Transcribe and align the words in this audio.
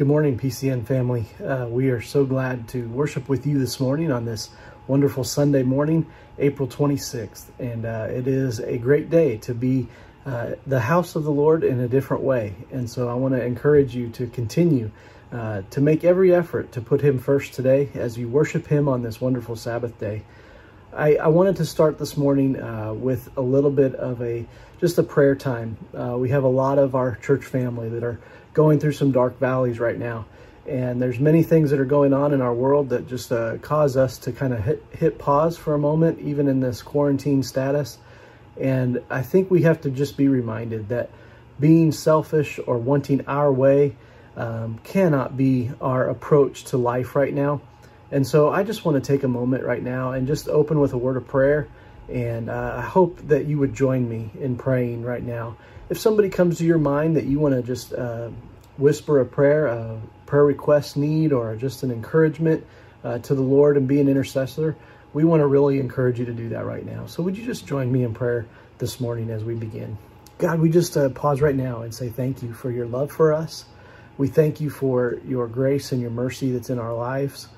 Good 0.00 0.08
morning, 0.08 0.38
PCN 0.38 0.86
family. 0.86 1.26
Uh, 1.46 1.66
we 1.68 1.90
are 1.90 2.00
so 2.00 2.24
glad 2.24 2.68
to 2.68 2.88
worship 2.88 3.28
with 3.28 3.46
you 3.46 3.58
this 3.58 3.78
morning 3.78 4.10
on 4.10 4.24
this 4.24 4.48
wonderful 4.86 5.24
Sunday 5.24 5.62
morning, 5.62 6.06
April 6.38 6.66
26th. 6.66 7.44
And 7.58 7.84
uh, 7.84 8.06
it 8.08 8.26
is 8.26 8.60
a 8.60 8.78
great 8.78 9.10
day 9.10 9.36
to 9.36 9.52
be 9.52 9.88
uh, 10.24 10.52
the 10.66 10.80
house 10.80 11.16
of 11.16 11.24
the 11.24 11.30
Lord 11.30 11.64
in 11.64 11.80
a 11.80 11.86
different 11.86 12.22
way. 12.22 12.54
And 12.72 12.88
so 12.88 13.10
I 13.10 13.12
want 13.12 13.34
to 13.34 13.44
encourage 13.44 13.94
you 13.94 14.08
to 14.12 14.26
continue 14.28 14.90
uh, 15.32 15.64
to 15.68 15.82
make 15.82 16.02
every 16.02 16.34
effort 16.34 16.72
to 16.72 16.80
put 16.80 17.02
Him 17.02 17.18
first 17.18 17.52
today 17.52 17.90
as 17.92 18.16
you 18.16 18.26
worship 18.26 18.68
Him 18.68 18.88
on 18.88 19.02
this 19.02 19.20
wonderful 19.20 19.54
Sabbath 19.54 20.00
day. 20.00 20.22
I, 20.92 21.14
I 21.14 21.28
wanted 21.28 21.56
to 21.56 21.64
start 21.64 21.98
this 21.98 22.16
morning 22.16 22.60
uh, 22.60 22.92
with 22.92 23.30
a 23.36 23.40
little 23.40 23.70
bit 23.70 23.94
of 23.94 24.20
a 24.22 24.44
just 24.80 24.98
a 24.98 25.04
prayer 25.04 25.36
time. 25.36 25.76
Uh, 25.96 26.16
we 26.18 26.30
have 26.30 26.42
a 26.42 26.48
lot 26.48 26.78
of 26.78 26.96
our 26.96 27.14
church 27.16 27.44
family 27.44 27.88
that 27.90 28.02
are 28.02 28.18
going 28.54 28.80
through 28.80 28.92
some 28.92 29.12
dark 29.12 29.38
valleys 29.38 29.78
right 29.78 29.98
now. 29.98 30.26
And 30.66 31.00
there's 31.00 31.20
many 31.20 31.44
things 31.44 31.70
that 31.70 31.78
are 31.78 31.84
going 31.84 32.12
on 32.12 32.32
in 32.32 32.40
our 32.40 32.52
world 32.52 32.88
that 32.88 33.08
just 33.08 33.30
uh, 33.30 33.58
cause 33.58 33.96
us 33.96 34.18
to 34.18 34.32
kind 34.32 34.52
of 34.52 34.64
hit, 34.64 34.84
hit 34.90 35.18
pause 35.18 35.56
for 35.56 35.74
a 35.74 35.78
moment, 35.78 36.18
even 36.20 36.48
in 36.48 36.58
this 36.58 36.82
quarantine 36.82 37.44
status. 37.44 37.98
And 38.60 39.00
I 39.08 39.22
think 39.22 39.48
we 39.48 39.62
have 39.62 39.80
to 39.82 39.90
just 39.90 40.16
be 40.16 40.26
reminded 40.26 40.88
that 40.88 41.10
being 41.60 41.92
selfish 41.92 42.58
or 42.66 42.78
wanting 42.78 43.24
our 43.28 43.52
way 43.52 43.94
um, 44.36 44.80
cannot 44.82 45.36
be 45.36 45.70
our 45.80 46.08
approach 46.08 46.64
to 46.64 46.78
life 46.78 47.14
right 47.14 47.32
now. 47.32 47.60
And 48.10 48.26
so 48.26 48.50
I 48.50 48.62
just 48.62 48.84
want 48.84 49.02
to 49.02 49.12
take 49.12 49.22
a 49.22 49.28
moment 49.28 49.64
right 49.64 49.82
now 49.82 50.12
and 50.12 50.26
just 50.26 50.48
open 50.48 50.80
with 50.80 50.92
a 50.92 50.98
word 50.98 51.16
of 51.16 51.26
prayer. 51.28 51.68
And 52.08 52.50
uh, 52.50 52.74
I 52.78 52.82
hope 52.82 53.18
that 53.28 53.46
you 53.46 53.58
would 53.58 53.74
join 53.74 54.08
me 54.08 54.30
in 54.40 54.56
praying 54.56 55.04
right 55.04 55.22
now 55.22 55.56
if 55.90 55.98
somebody 55.98 56.28
comes 56.28 56.58
to 56.58 56.64
your 56.64 56.78
mind 56.78 57.16
that 57.16 57.24
you 57.24 57.40
want 57.40 57.54
to 57.54 57.62
just 57.62 57.92
uh, 57.92 58.30
whisper 58.78 59.20
a 59.20 59.26
prayer, 59.26 59.66
a 59.66 60.00
prayer 60.24 60.44
request 60.44 60.96
need, 60.96 61.32
or 61.32 61.56
just 61.56 61.82
an 61.82 61.90
encouragement 61.90 62.64
uh, 63.02 63.18
to 63.18 63.34
the 63.34 63.42
Lord 63.42 63.76
and 63.76 63.88
be 63.88 64.00
an 64.00 64.08
intercessor, 64.08 64.76
we 65.12 65.24
want 65.24 65.40
to 65.40 65.48
really 65.48 65.80
encourage 65.80 66.20
you 66.20 66.24
to 66.26 66.32
do 66.32 66.48
that 66.50 66.64
right 66.64 66.86
now. 66.86 67.06
So 67.06 67.24
would 67.24 67.36
you 67.36 67.44
just 67.44 67.66
join 67.66 67.90
me 67.90 68.04
in 68.04 68.14
prayer 68.14 68.46
this 68.78 69.00
morning 69.00 69.30
as 69.30 69.42
we 69.42 69.54
begin? 69.54 69.98
God, 70.38 70.60
we 70.60 70.70
just 70.70 70.96
uh, 70.96 71.08
pause 71.08 71.40
right 71.40 71.56
now 71.56 71.82
and 71.82 71.92
say 71.92 72.08
thank 72.08 72.40
you 72.40 72.54
for 72.54 72.70
your 72.70 72.86
love 72.86 73.10
for 73.10 73.32
us. 73.32 73.64
We 74.16 74.28
thank 74.28 74.60
you 74.60 74.70
for 74.70 75.18
your 75.26 75.48
grace 75.48 75.90
and 75.90 76.00
your 76.00 76.10
mercy 76.10 76.52
that's 76.52 76.70
in 76.70 76.78
our 76.78 76.94
lives. 76.94 77.48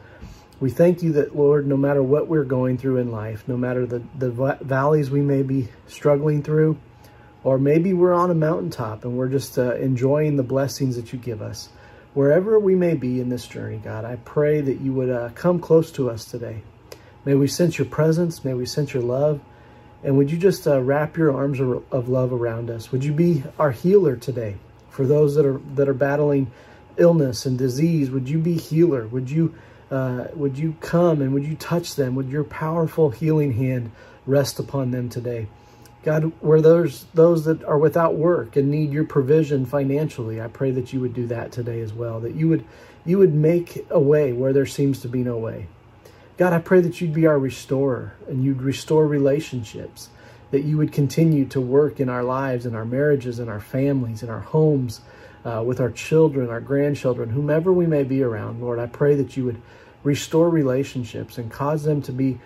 We 0.62 0.70
thank 0.70 1.02
you 1.02 1.14
that, 1.14 1.34
Lord, 1.34 1.66
no 1.66 1.76
matter 1.76 2.04
what 2.04 2.28
we're 2.28 2.44
going 2.44 2.78
through 2.78 2.98
in 2.98 3.10
life, 3.10 3.42
no 3.48 3.56
matter 3.56 3.84
the, 3.84 4.00
the 4.16 4.30
valleys 4.60 5.10
we 5.10 5.20
may 5.20 5.42
be 5.42 5.66
struggling 5.88 6.40
through, 6.40 6.78
or 7.42 7.58
maybe 7.58 7.92
we're 7.92 8.12
on 8.12 8.30
a 8.30 8.34
mountaintop 8.34 9.04
and 9.04 9.18
we're 9.18 9.26
just 9.26 9.58
uh, 9.58 9.74
enjoying 9.74 10.36
the 10.36 10.44
blessings 10.44 10.94
that 10.94 11.12
you 11.12 11.18
give 11.18 11.42
us. 11.42 11.68
Wherever 12.14 12.60
we 12.60 12.76
may 12.76 12.94
be 12.94 13.20
in 13.20 13.28
this 13.28 13.44
journey, 13.44 13.78
God, 13.78 14.04
I 14.04 14.14
pray 14.24 14.60
that 14.60 14.80
you 14.80 14.92
would 14.92 15.10
uh, 15.10 15.30
come 15.34 15.58
close 15.58 15.90
to 15.92 16.08
us 16.08 16.26
today. 16.26 16.62
May 17.24 17.34
we 17.34 17.48
sense 17.48 17.76
your 17.76 17.88
presence. 17.88 18.44
May 18.44 18.54
we 18.54 18.64
sense 18.64 18.94
your 18.94 19.02
love. 19.02 19.40
And 20.04 20.16
would 20.16 20.30
you 20.30 20.38
just 20.38 20.68
uh, 20.68 20.80
wrap 20.80 21.16
your 21.16 21.34
arms 21.34 21.58
of 21.58 22.08
love 22.08 22.32
around 22.32 22.70
us? 22.70 22.92
Would 22.92 23.04
you 23.04 23.12
be 23.12 23.42
our 23.58 23.72
healer 23.72 24.14
today 24.14 24.58
for 24.90 25.06
those 25.06 25.34
that 25.34 25.44
are 25.44 25.60
that 25.74 25.88
are 25.88 25.94
battling 25.94 26.52
illness 26.98 27.46
and 27.46 27.58
disease? 27.58 28.10
Would 28.10 28.28
you 28.28 28.38
be 28.38 28.56
healer? 28.56 29.08
Would 29.08 29.28
you 29.28 29.56
uh, 29.92 30.28
would 30.34 30.58
you 30.58 30.74
come 30.80 31.20
and 31.20 31.34
would 31.34 31.44
you 31.46 31.54
touch 31.54 31.96
them? 31.96 32.14
Would 32.14 32.30
your 32.30 32.44
powerful 32.44 33.10
healing 33.10 33.52
hand 33.52 33.90
rest 34.26 34.58
upon 34.58 34.90
them 34.90 35.10
today? 35.10 35.48
God, 36.02 36.32
where 36.40 36.62
there's 36.62 37.04
those 37.14 37.44
that 37.44 37.62
are 37.64 37.78
without 37.78 38.14
work 38.14 38.56
and 38.56 38.70
need 38.70 38.90
your 38.90 39.04
provision 39.04 39.66
financially, 39.66 40.40
I 40.40 40.48
pray 40.48 40.70
that 40.72 40.92
you 40.92 41.00
would 41.00 41.12
do 41.12 41.26
that 41.26 41.52
today 41.52 41.80
as 41.82 41.92
well. 41.92 42.20
That 42.20 42.34
you 42.34 42.48
would 42.48 42.64
you 43.04 43.18
would 43.18 43.34
make 43.34 43.86
a 43.90 44.00
way 44.00 44.32
where 44.32 44.52
there 44.52 44.66
seems 44.66 45.00
to 45.00 45.08
be 45.08 45.22
no 45.22 45.36
way. 45.36 45.68
God, 46.38 46.54
I 46.54 46.58
pray 46.58 46.80
that 46.80 47.00
you'd 47.00 47.12
be 47.12 47.26
our 47.26 47.38
restorer 47.38 48.14
and 48.28 48.42
you'd 48.42 48.62
restore 48.62 49.06
relationships. 49.06 50.08
That 50.52 50.62
you 50.62 50.78
would 50.78 50.92
continue 50.92 51.44
to 51.46 51.60
work 51.60 52.00
in 52.00 52.08
our 52.08 52.24
lives, 52.24 52.64
in 52.64 52.74
our 52.74 52.84
marriages, 52.84 53.38
in 53.38 53.48
our 53.48 53.60
families, 53.60 54.22
in 54.22 54.30
our 54.30 54.40
homes, 54.40 55.02
uh, 55.44 55.62
with 55.64 55.80
our 55.80 55.90
children, 55.90 56.48
our 56.50 56.60
grandchildren, 56.60 57.30
whomever 57.30 57.72
we 57.72 57.86
may 57.86 58.02
be 58.02 58.22
around. 58.22 58.60
Lord, 58.60 58.78
I 58.78 58.86
pray 58.86 59.14
that 59.16 59.36
you 59.36 59.44
would 59.44 59.60
restore 60.02 60.48
relationships 60.48 61.38
and 61.38 61.50
cause 61.50 61.84
them 61.84 62.02
to 62.02 62.12
be 62.12 62.38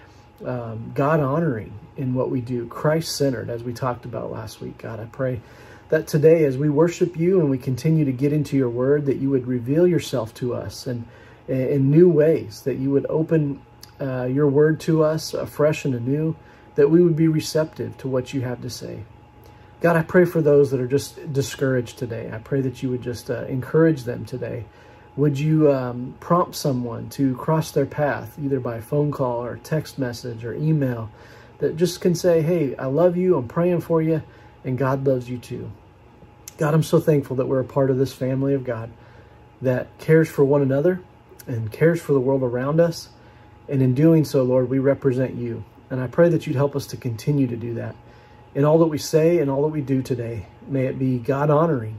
um, 0.44 0.92
God 0.94 1.20
honoring 1.20 1.72
in 1.96 2.14
what 2.14 2.30
we 2.30 2.40
do, 2.40 2.66
Christ 2.66 3.16
centered, 3.16 3.48
as 3.48 3.62
we 3.62 3.72
talked 3.72 4.04
about 4.04 4.30
last 4.30 4.60
week. 4.60 4.78
God, 4.78 5.00
I 5.00 5.06
pray 5.06 5.40
that 5.88 6.06
today, 6.06 6.44
as 6.44 6.58
we 6.58 6.68
worship 6.68 7.16
you 7.16 7.40
and 7.40 7.48
we 7.48 7.58
continue 7.58 8.04
to 8.04 8.12
get 8.12 8.32
into 8.32 8.56
your 8.56 8.68
word, 8.68 9.06
that 9.06 9.16
you 9.16 9.30
would 9.30 9.46
reveal 9.46 9.86
yourself 9.86 10.34
to 10.34 10.54
us 10.54 10.86
and 10.86 11.06
in 11.48 11.90
new 11.90 12.08
ways, 12.08 12.62
that 12.62 12.74
you 12.74 12.90
would 12.90 13.06
open 13.08 13.62
uh, 14.00 14.24
your 14.24 14.48
word 14.48 14.80
to 14.80 15.04
us 15.04 15.32
afresh 15.32 15.84
and 15.84 15.94
anew, 15.94 16.34
that 16.74 16.90
we 16.90 17.02
would 17.02 17.16
be 17.16 17.28
receptive 17.28 17.96
to 17.98 18.08
what 18.08 18.34
you 18.34 18.40
have 18.40 18.60
to 18.62 18.68
say. 18.68 19.04
God, 19.80 19.96
I 19.96 20.02
pray 20.02 20.24
for 20.24 20.42
those 20.42 20.70
that 20.70 20.80
are 20.80 20.88
just 20.88 21.32
discouraged 21.32 21.98
today. 21.98 22.30
I 22.32 22.38
pray 22.38 22.60
that 22.62 22.82
you 22.82 22.90
would 22.90 23.02
just 23.02 23.30
uh, 23.30 23.44
encourage 23.44 24.02
them 24.02 24.24
today 24.24 24.64
would 25.16 25.38
you 25.38 25.72
um, 25.72 26.14
prompt 26.20 26.54
someone 26.54 27.08
to 27.10 27.34
cross 27.36 27.70
their 27.70 27.86
path, 27.86 28.38
either 28.38 28.60
by 28.60 28.80
phone 28.80 29.10
call 29.10 29.42
or 29.42 29.56
text 29.56 29.98
message 29.98 30.44
or 30.44 30.54
email, 30.54 31.10
that 31.58 31.76
just 31.76 32.00
can 32.00 32.14
say, 32.14 32.42
hey, 32.42 32.76
I 32.76 32.86
love 32.86 33.16
you, 33.16 33.36
I'm 33.36 33.48
praying 33.48 33.80
for 33.80 34.02
you, 34.02 34.22
and 34.64 34.76
God 34.76 35.06
loves 35.06 35.28
you 35.28 35.38
too. 35.38 35.70
God, 36.58 36.74
I'm 36.74 36.82
so 36.82 37.00
thankful 37.00 37.36
that 37.36 37.46
we're 37.46 37.60
a 37.60 37.64
part 37.64 37.90
of 37.90 37.96
this 37.96 38.12
family 38.12 38.54
of 38.54 38.64
God 38.64 38.90
that 39.62 39.98
cares 39.98 40.28
for 40.28 40.44
one 40.44 40.62
another 40.62 41.00
and 41.46 41.72
cares 41.72 42.00
for 42.00 42.12
the 42.12 42.20
world 42.20 42.42
around 42.42 42.80
us. 42.80 43.08
And 43.68 43.82
in 43.82 43.94
doing 43.94 44.24
so, 44.24 44.42
Lord, 44.42 44.68
we 44.68 44.78
represent 44.78 45.34
you. 45.34 45.64
And 45.90 46.00
I 46.00 46.06
pray 46.08 46.28
that 46.28 46.46
you'd 46.46 46.56
help 46.56 46.76
us 46.76 46.86
to 46.88 46.96
continue 46.96 47.46
to 47.46 47.56
do 47.56 47.74
that. 47.74 47.96
In 48.54 48.64
all 48.64 48.78
that 48.78 48.86
we 48.86 48.98
say 48.98 49.38
and 49.38 49.50
all 49.50 49.62
that 49.62 49.68
we 49.68 49.80
do 49.80 50.02
today, 50.02 50.46
may 50.66 50.86
it 50.86 50.98
be 50.98 51.18
God 51.18 51.50
honoring 51.50 51.98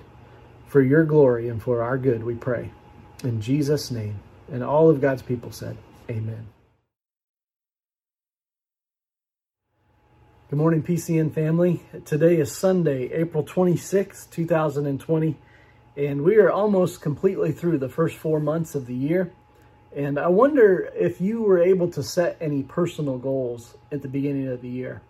for 0.67 0.81
your 0.81 1.03
glory 1.03 1.49
and 1.49 1.61
for 1.61 1.81
our 1.81 1.97
good, 1.97 2.23
we 2.23 2.35
pray. 2.35 2.71
In 3.23 3.41
Jesus' 3.41 3.89
name. 3.89 4.19
And 4.51 4.63
all 4.63 4.89
of 4.89 5.01
God's 5.01 5.21
people 5.21 5.51
said, 5.51 5.77
Amen. 6.09 6.47
Good 10.49 10.59
morning, 10.59 10.81
PCN 10.81 11.33
family. 11.33 11.81
Today 12.05 12.37
is 12.39 12.55
Sunday, 12.55 13.11
April 13.11 13.43
26, 13.43 14.27
2020, 14.27 15.35
and 15.97 16.21
we 16.21 16.37
are 16.37 16.49
almost 16.49 17.01
completely 17.01 17.51
through 17.51 17.79
the 17.79 17.89
first 17.89 18.15
four 18.15 18.39
months 18.39 18.73
of 18.73 18.85
the 18.85 18.93
year. 18.93 19.33
And 19.93 20.17
I 20.17 20.27
wonder 20.27 20.89
if 20.95 21.19
you 21.19 21.41
were 21.41 21.61
able 21.61 21.89
to 21.91 22.03
set 22.03 22.37
any 22.39 22.63
personal 22.63 23.17
goals 23.17 23.75
at 23.91 24.03
the 24.03 24.07
beginning 24.07 24.47
of 24.47 24.61
the 24.61 24.69
year. 24.69 25.01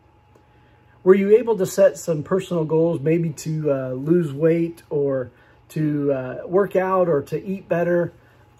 Were 1.03 1.13
you 1.13 1.37
able 1.37 1.57
to 1.57 1.65
set 1.67 1.99
some 1.99 2.23
personal 2.23 2.65
goals, 2.65 2.99
maybe 2.99 3.29
to 3.33 3.71
uh, 3.71 3.89
lose 3.91 4.33
weight 4.33 4.81
or 4.89 5.29
to 5.69 6.13
uh, 6.13 6.41
work 6.45 6.75
out 6.75 7.09
or 7.09 7.21
to 7.23 7.43
eat 7.43 7.67
better. 7.67 8.13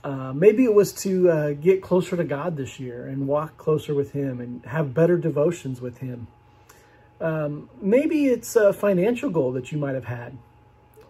Uh, 0.04 0.32
maybe 0.34 0.64
it 0.64 0.74
was 0.74 0.94
to 0.94 1.30
uh, 1.30 1.54
get 1.54 1.82
closer 1.82 2.16
to 2.16 2.24
God 2.24 2.56
this 2.56 2.80
year 2.80 3.08
and 3.08 3.28
walk 3.28 3.58
closer 3.58 3.94
with 3.94 4.12
Him 4.12 4.40
and 4.40 4.66
have 4.66 4.94
better 4.94 5.18
devotions 5.18 5.82
with 5.82 5.98
Him. 6.00 6.28
Um, 7.20 7.70
maybe 7.82 8.28
it's 8.28 8.56
a 8.56 8.74
financial 8.74 9.30
goal 9.30 9.52
that 9.54 9.72
you 9.72 9.78
might 9.78 9.96
have 9.96 10.06
had. 10.06 10.38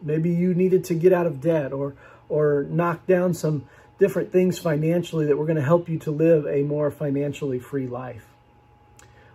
Maybe 0.01 0.31
you 0.31 0.53
needed 0.53 0.83
to 0.85 0.93
get 0.93 1.11
out 1.11 1.25
of 1.25 1.41
debt 1.41 1.73
or 1.73 1.95
or 2.29 2.65
knock 2.69 3.07
down 3.07 3.33
some 3.33 3.65
different 3.99 4.31
things 4.31 4.59
financially 4.59 5.25
that 5.25 5.37
were 5.37 5.45
going 5.45 5.57
to 5.57 5.61
help 5.63 5.89
you 5.89 5.97
to 5.99 6.11
live 6.11 6.45
a 6.45 6.61
more 6.63 6.91
financially 6.91 7.59
free 7.59 7.87
life. 7.87 8.25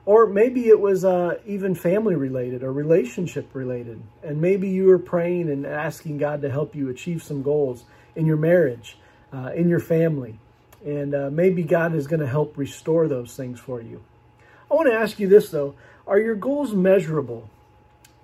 Or 0.04 0.26
maybe 0.26 0.68
it 0.68 0.80
was 0.80 1.04
uh, 1.04 1.38
even 1.46 1.74
family 1.74 2.16
related 2.16 2.64
or 2.64 2.72
relationship 2.72 3.54
related. 3.54 4.02
And 4.22 4.40
maybe 4.40 4.68
you 4.68 4.86
were 4.86 4.98
praying 4.98 5.48
and 5.48 5.64
asking 5.64 6.18
God 6.18 6.42
to 6.42 6.50
help 6.50 6.74
you 6.74 6.88
achieve 6.88 7.22
some 7.22 7.42
goals 7.42 7.84
in 8.16 8.26
your 8.26 8.36
marriage, 8.36 8.98
uh, 9.32 9.52
in 9.54 9.68
your 9.68 9.80
family. 9.80 10.38
And 10.84 11.14
uh, 11.14 11.30
maybe 11.30 11.62
God 11.62 11.94
is 11.94 12.08
going 12.08 12.20
to 12.20 12.26
help 12.26 12.58
restore 12.58 13.06
those 13.06 13.36
things 13.36 13.60
for 13.60 13.80
you. 13.80 14.02
I 14.70 14.74
want 14.74 14.88
to 14.88 14.94
ask 14.94 15.20
you 15.20 15.28
this 15.28 15.50
though 15.50 15.74
Are 16.06 16.18
your 16.18 16.34
goals 16.34 16.74
measurable? 16.74 17.48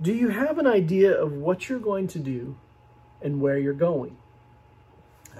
Do 0.01 0.13
you 0.13 0.29
have 0.29 0.59
an 0.59 0.67
idea 0.67 1.13
of 1.13 1.33
what 1.33 1.69
you're 1.69 1.79
going 1.79 2.09
to 2.09 2.19
do 2.19 2.57
and 3.23 3.41
where 3.41 3.59
you're 3.59 3.73
going? 3.73 4.17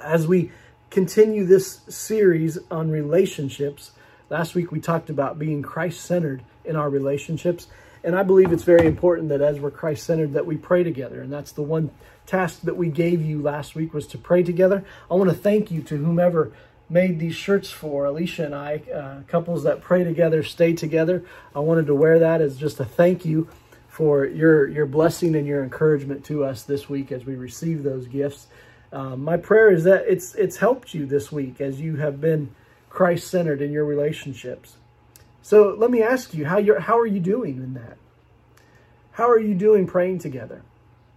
As 0.01 0.27
we 0.27 0.53
continue 0.91 1.45
this 1.45 1.81
series 1.89 2.59
on 2.71 2.91
relationships, 2.91 3.93
Last 4.31 4.55
week 4.55 4.71
we 4.71 4.81
talked 4.81 5.09
about 5.09 5.39
being 5.39 5.63
Christ-centered 5.63 6.43
in 6.65 6.77
our 6.77 6.91
relationships. 6.91 7.67
And 8.05 8.15
I 8.15 8.23
believe 8.23 8.53
it's 8.53 8.63
very 8.63 8.87
important 8.87 9.31
that 9.31 9.41
as 9.41 9.59
we're 9.59 9.71
Christ-centered 9.71 10.35
that 10.35 10.47
we 10.47 10.57
pray 10.57 10.85
together. 10.85 11.21
And 11.23 11.33
that's 11.33 11.53
the 11.53 11.63
one 11.63 11.91
task 12.27 12.61
that 12.63 12.77
we 12.77 12.89
gave 12.89 13.23
you 13.23 13.41
last 13.41 13.75
week 13.75 13.95
was 13.95 14.07
to 14.09 14.19
pray 14.19 14.43
together. 14.43 14.85
I 15.11 15.15
want 15.15 15.31
to 15.31 15.37
thank 15.37 15.71
you 15.71 15.83
to 15.83 15.97
whomever 15.97 16.53
made 16.91 17.19
these 17.19 17.35
shirts 17.35 17.71
for 17.71 18.05
Alicia 18.05 18.47
and 18.47 18.55
I, 18.55 18.83
uh, 18.95 19.23
couples 19.29 19.65
that 19.65 19.81
pray 19.81 20.05
together, 20.05 20.43
stay 20.43 20.75
together. 20.75 21.25
I 21.55 21.61
wanted 21.61 21.87
to 21.87 21.95
wear 21.95 22.19
that 22.19 22.41
as 22.41 22.57
just 22.57 22.81
a 22.81 22.85
thank 22.85 23.25
you 23.25 23.49
for 23.89 24.25
your, 24.27 24.69
your 24.69 24.87
blessing 24.87 25.35
and 25.35 25.47
your 25.47 25.63
encouragement 25.63 26.25
to 26.27 26.45
us 26.45 26.63
this 26.63 26.89
week 26.89 27.13
as 27.13 27.25
we 27.25 27.35
receive 27.35 27.83
those 27.83 28.07
gifts. 28.07 28.47
Um, 28.93 29.23
my 29.23 29.37
prayer 29.37 29.71
is 29.71 29.85
that 29.85 30.05
it's 30.09 30.35
it's 30.35 30.57
helped 30.57 30.95
you 30.95 31.05
this 31.05 31.31
week 31.31 31.61
as 31.61 31.79
you 31.79 31.97
have 31.97 32.23
been 32.23 32.55
Christ 32.99 33.29
centered 33.29 33.63
in 33.63 33.71
your 33.71 33.85
relationships. 33.85 34.77
So 35.41 35.77
let 35.79 35.89
me 35.89 36.03
ask 36.03 36.35
you, 36.35 36.47
how 36.47 36.59
you 36.59 36.81
how 36.81 36.99
are 36.99 37.07
you 37.07 37.21
doing 37.21 37.59
in 37.59 37.75
that? 37.75 37.97
How 39.13 39.31
are 39.31 39.39
you 39.39 39.55
doing 39.55 39.87
praying 39.87 40.19
together? 40.19 40.63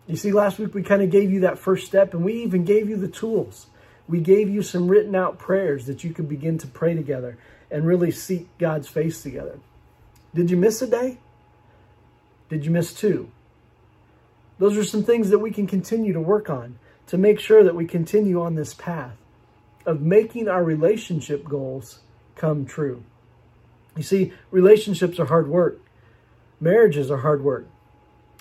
You 0.05 0.15
see, 0.15 0.31
last 0.31 0.59
week 0.59 0.75
we 0.75 0.83
kind 0.83 1.01
of 1.01 1.09
gave 1.09 1.31
you 1.31 1.39
that 1.39 1.57
first 1.57 1.87
step, 1.87 2.13
and 2.13 2.23
we 2.23 2.43
even 2.43 2.65
gave 2.65 2.87
you 2.87 2.97
the 2.97 3.07
tools. 3.07 3.65
We 4.07 4.19
gave 4.19 4.47
you 4.47 4.61
some 4.61 4.89
written 4.89 5.15
out 5.15 5.39
prayers 5.39 5.87
that 5.87 6.03
you 6.03 6.13
could 6.13 6.29
begin 6.29 6.59
to 6.59 6.67
pray 6.67 6.93
together 6.93 7.39
and 7.71 7.83
really 7.83 8.11
seek 8.11 8.55
God's 8.59 8.87
face 8.87 9.23
together. 9.23 9.57
Did 10.35 10.51
you 10.51 10.57
miss 10.57 10.83
a 10.83 10.87
day? 10.87 11.17
Did 12.47 12.63
you 12.63 12.69
miss 12.69 12.93
two? 12.93 13.31
Those 14.59 14.77
are 14.77 14.83
some 14.83 15.03
things 15.03 15.31
that 15.31 15.39
we 15.39 15.49
can 15.49 15.65
continue 15.65 16.13
to 16.13 16.21
work 16.21 16.47
on 16.47 16.77
to 17.07 17.17
make 17.17 17.39
sure 17.39 17.63
that 17.63 17.73
we 17.73 17.87
continue 17.87 18.39
on 18.39 18.53
this 18.53 18.75
path 18.75 19.17
of 19.85 20.01
making 20.01 20.47
our 20.47 20.63
relationship 20.63 21.47
goals 21.47 21.99
come 22.35 22.65
true. 22.65 23.03
You 23.95 24.03
see, 24.03 24.33
relationships 24.51 25.19
are 25.19 25.25
hard 25.25 25.47
work. 25.47 25.81
Marriages 26.59 27.11
are 27.11 27.17
hard 27.17 27.43
work. 27.43 27.67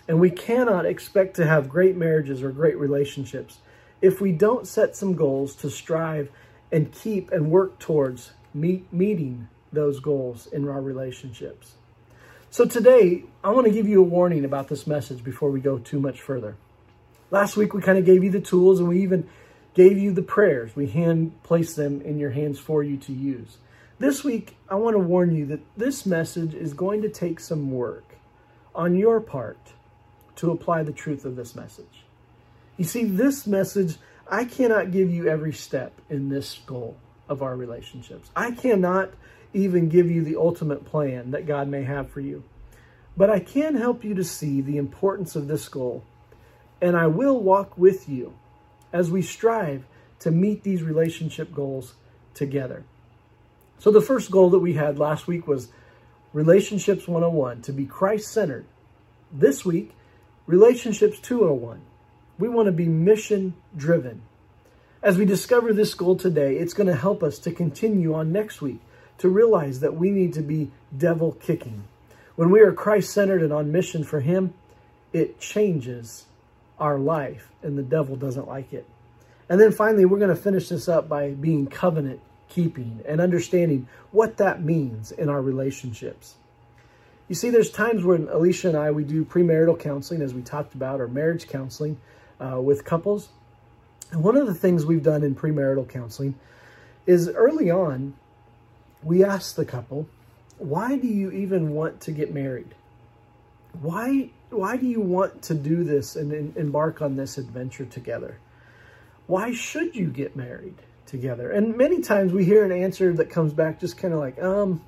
And 0.07 0.21
we 0.21 0.31
cannot 0.31 0.87
expect 0.87 1.37
to 1.37 1.47
have 1.47 1.69
great 1.69 1.97
marriages 1.97 2.43
or 2.43 2.51
great 2.51 2.77
relationships 2.77 3.59
if 4.03 4.21
we 4.21 4.33
don't 4.33 4.67
set 4.67 4.97
some 4.97 5.15
goals 5.15 5.55
to 5.57 5.71
strive 5.71 6.31
and 6.73 6.93
keep 6.93 7.31
and 7.31 7.51
work 7.51 7.79
towards 7.79 8.33
meet, 8.55 8.91
meeting 8.93 9.49
those 9.73 10.01
goals 10.01 10.47
in 10.47 10.69
our 10.69 10.81
relationships. 10.81 11.75
So 12.51 12.65
today, 12.65 13.25
I 13.45 13.51
want 13.51 13.67
to 13.67 13.73
give 13.73 13.87
you 13.87 14.01
a 14.01 14.05
warning 14.05 14.45
about 14.45 14.69
this 14.69 14.87
message 14.87 15.23
before 15.23 15.51
we 15.51 15.61
go 15.61 15.79
too 15.79 16.01
much 16.01 16.21
further. 16.21 16.57
Last 17.31 17.57
week, 17.57 17.75
we 17.75 17.81
kind 17.81 17.99
of 17.99 18.05
gave 18.05 18.25
you 18.25 18.31
the 18.31 18.41
tools 18.41 18.81
and 18.81 18.89
we 18.89 19.03
even 19.03 19.29
gave 19.75 19.99
you 19.99 20.12
the 20.12 20.22
prayers. 20.22 20.75
We 20.75 20.88
hand 20.88 21.43
place 21.43 21.75
them 21.75 22.00
in 22.02 22.19
your 22.19 22.31
hands 22.31 22.58
for 22.58 22.82
you 22.82 22.96
to 22.99 23.12
use. 23.12 23.58
This 23.99 24.25
week, 24.25 24.56
I 24.69 24.76
want 24.76 24.94
to 24.94 25.00
warn 25.00 25.34
you 25.34 25.46
that 25.46 25.61
this 25.76 26.06
message 26.06 26.55
is 26.55 26.72
going 26.72 27.02
to 27.02 27.08
take 27.08 27.38
some 27.38 27.70
work 27.70 28.17
on 28.75 28.96
your 28.96 29.20
part 29.20 29.58
to 30.37 30.50
apply 30.50 30.82
the 30.82 30.93
truth 30.93 31.25
of 31.25 31.37
this 31.37 31.55
message. 31.55 32.05
You 32.76 32.84
see, 32.84 33.05
this 33.05 33.46
message, 33.46 33.96
I 34.26 34.44
cannot 34.46 34.90
give 34.90 35.11
you 35.11 35.28
every 35.28 35.52
step 35.52 35.93
in 36.08 36.31
this 36.31 36.61
goal 36.67 36.96
of 37.28 37.43
our 37.43 37.55
relationships. 37.55 38.31
I 38.34 38.52
cannot 38.52 39.11
even 39.52 39.88
give 39.88 40.11
you 40.11 40.25
the 40.25 40.37
ultimate 40.37 40.84
plan 40.87 41.32
that 41.32 41.46
God 41.46 41.69
may 41.69 41.82
have 41.82 42.11
for 42.11 42.20
you. 42.20 42.44
But 43.17 43.28
I 43.28 43.40
can 43.40 43.75
help 43.75 44.02
you 44.02 44.14
to 44.14 44.25
see 44.25 44.61
the 44.61 44.78
importance 44.78 45.37
of 45.37 45.46
this 45.46 45.69
goal, 45.69 46.05
and 46.81 46.96
I 46.96 47.06
will 47.06 47.38
walk 47.38 47.76
with 47.76 48.08
you 48.08 48.34
as 48.93 49.11
we 49.11 49.23
strive 49.23 49.85
to 50.21 50.31
meet 50.31 50.63
these 50.63 50.83
relationship 50.83 51.53
goals 51.53 51.95
together. 52.35 52.85
So, 53.79 53.91
the 53.91 54.03
first 54.03 54.31
goal 54.31 54.51
that 54.51 54.59
we 54.59 54.75
had 54.75 54.99
last 54.99 55.27
week 55.27 55.47
was 55.47 55.69
Relationships 56.33 57.09
101 57.09 57.63
to 57.63 57.73
be 57.73 57.87
Christ 57.87 58.31
centered. 58.31 58.67
This 59.33 59.65
week, 59.65 59.95
Relationships 60.47 61.19
201. 61.21 61.81
We 62.39 62.49
want 62.49 62.67
to 62.67 62.73
be 62.73 62.87
mission 62.87 63.55
driven. 63.77 64.23
As 65.03 65.17
we 65.17 65.25
discover 65.25 65.73
this 65.73 65.95
goal 65.95 66.17
today, 66.17 66.57
it's 66.57 66.75
going 66.75 66.87
to 66.87 66.95
help 66.95 67.23
us 67.23 67.39
to 67.41 67.53
continue 67.53 68.15
on 68.15 68.33
next 68.33 68.61
week 68.61 68.81
to 69.19 69.29
realize 69.29 69.81
that 69.81 69.97
we 69.97 70.11
need 70.11 70.35
to 70.35 70.43
be 70.43 70.71
devil 70.97 71.33
kicking. 71.33 71.85
When 72.37 72.51
we 72.51 72.61
are 72.61 72.73
Christ 72.73 73.13
centered 73.13 73.43
and 73.43 73.53
on 73.53 73.73
mission 73.73 74.05
for 74.05 74.21
Him, 74.21 74.55
it 75.13 75.41
changes 75.41 76.27
our 76.81 76.99
life, 76.99 77.53
and 77.62 77.77
the 77.77 77.82
devil 77.82 78.17
doesn't 78.17 78.49
like 78.49 78.73
it. 78.73 78.87
And 79.49 79.61
then 79.61 79.73
finally, 79.73 80.05
we're 80.05 80.19
going 80.19 80.35
to 80.35 80.43
finish 80.43 80.69
this 80.69 80.88
up 80.88 81.09
by 81.09 81.31
being 81.31 81.67
covenant 81.67 82.21
keeping 82.49 83.00
and 83.06 83.21
understanding 83.21 83.87
what 84.11 84.37
that 84.38 84.62
means 84.62 85.12
in 85.12 85.29
our 85.29 85.41
relationships. 85.41 86.35
You 87.29 87.35
see, 87.37 87.50
there's 87.50 87.71
times 87.71 88.03
when 88.05 88.29
Alicia 88.29 88.69
and 88.69 88.77
I, 88.77 88.91
we 88.91 89.05
do 89.05 89.25
premarital 89.25 89.79
counseling, 89.79 90.21
as 90.21 90.35
we 90.35 90.43
talked 90.43 90.75
about, 90.75 91.00
or 91.00 91.06
marriage 91.06 91.47
counseling 91.47 92.00
uh, 92.41 92.61
with 92.61 92.85
couples. 92.85 93.29
And 94.11 94.25
one 94.25 94.37
of 94.37 94.47
the 94.49 94.55
things 94.55 94.85
we've 94.85 95.03
done 95.03 95.23
in 95.23 95.37
premarital 95.37 95.88
counseling 95.88 96.35
is 97.06 97.29
early 97.29 97.71
on, 97.71 98.15
we 99.03 99.25
ask 99.25 99.55
the 99.55 99.65
couple, 99.65 100.09
why 100.59 100.97
do 100.97 101.06
you 101.06 101.31
even 101.31 101.71
want 101.71 102.00
to 102.03 102.12
get 102.12 102.35
married? 102.35 102.75
Why, 103.81 104.31
why 104.50 104.76
do 104.76 104.87
you 104.87 105.00
want 105.00 105.43
to 105.43 105.55
do 105.55 105.85
this 105.85 106.17
and, 106.17 106.32
and 106.32 106.56
embark 106.56 107.00
on 107.02 107.17
this 107.17 107.38
adventure 107.38 107.85
together? 107.85 108.38
Why 109.26 109.52
should 109.52 109.94
you 109.94 110.08
get 110.08 110.35
married 110.35 110.75
together? 111.06 111.50
And 111.50 111.76
many 111.76 112.02
times 112.02 112.32
we 112.32 112.44
hear 112.44 112.64
an 112.64 112.73
answer 112.73 113.12
that 113.14 113.31
comes 113.31 113.52
back 113.52 113.81
just 113.81 113.97
kind 113.97 114.12
of 114.12 114.20
like, 114.20 114.43
um, 114.43 114.82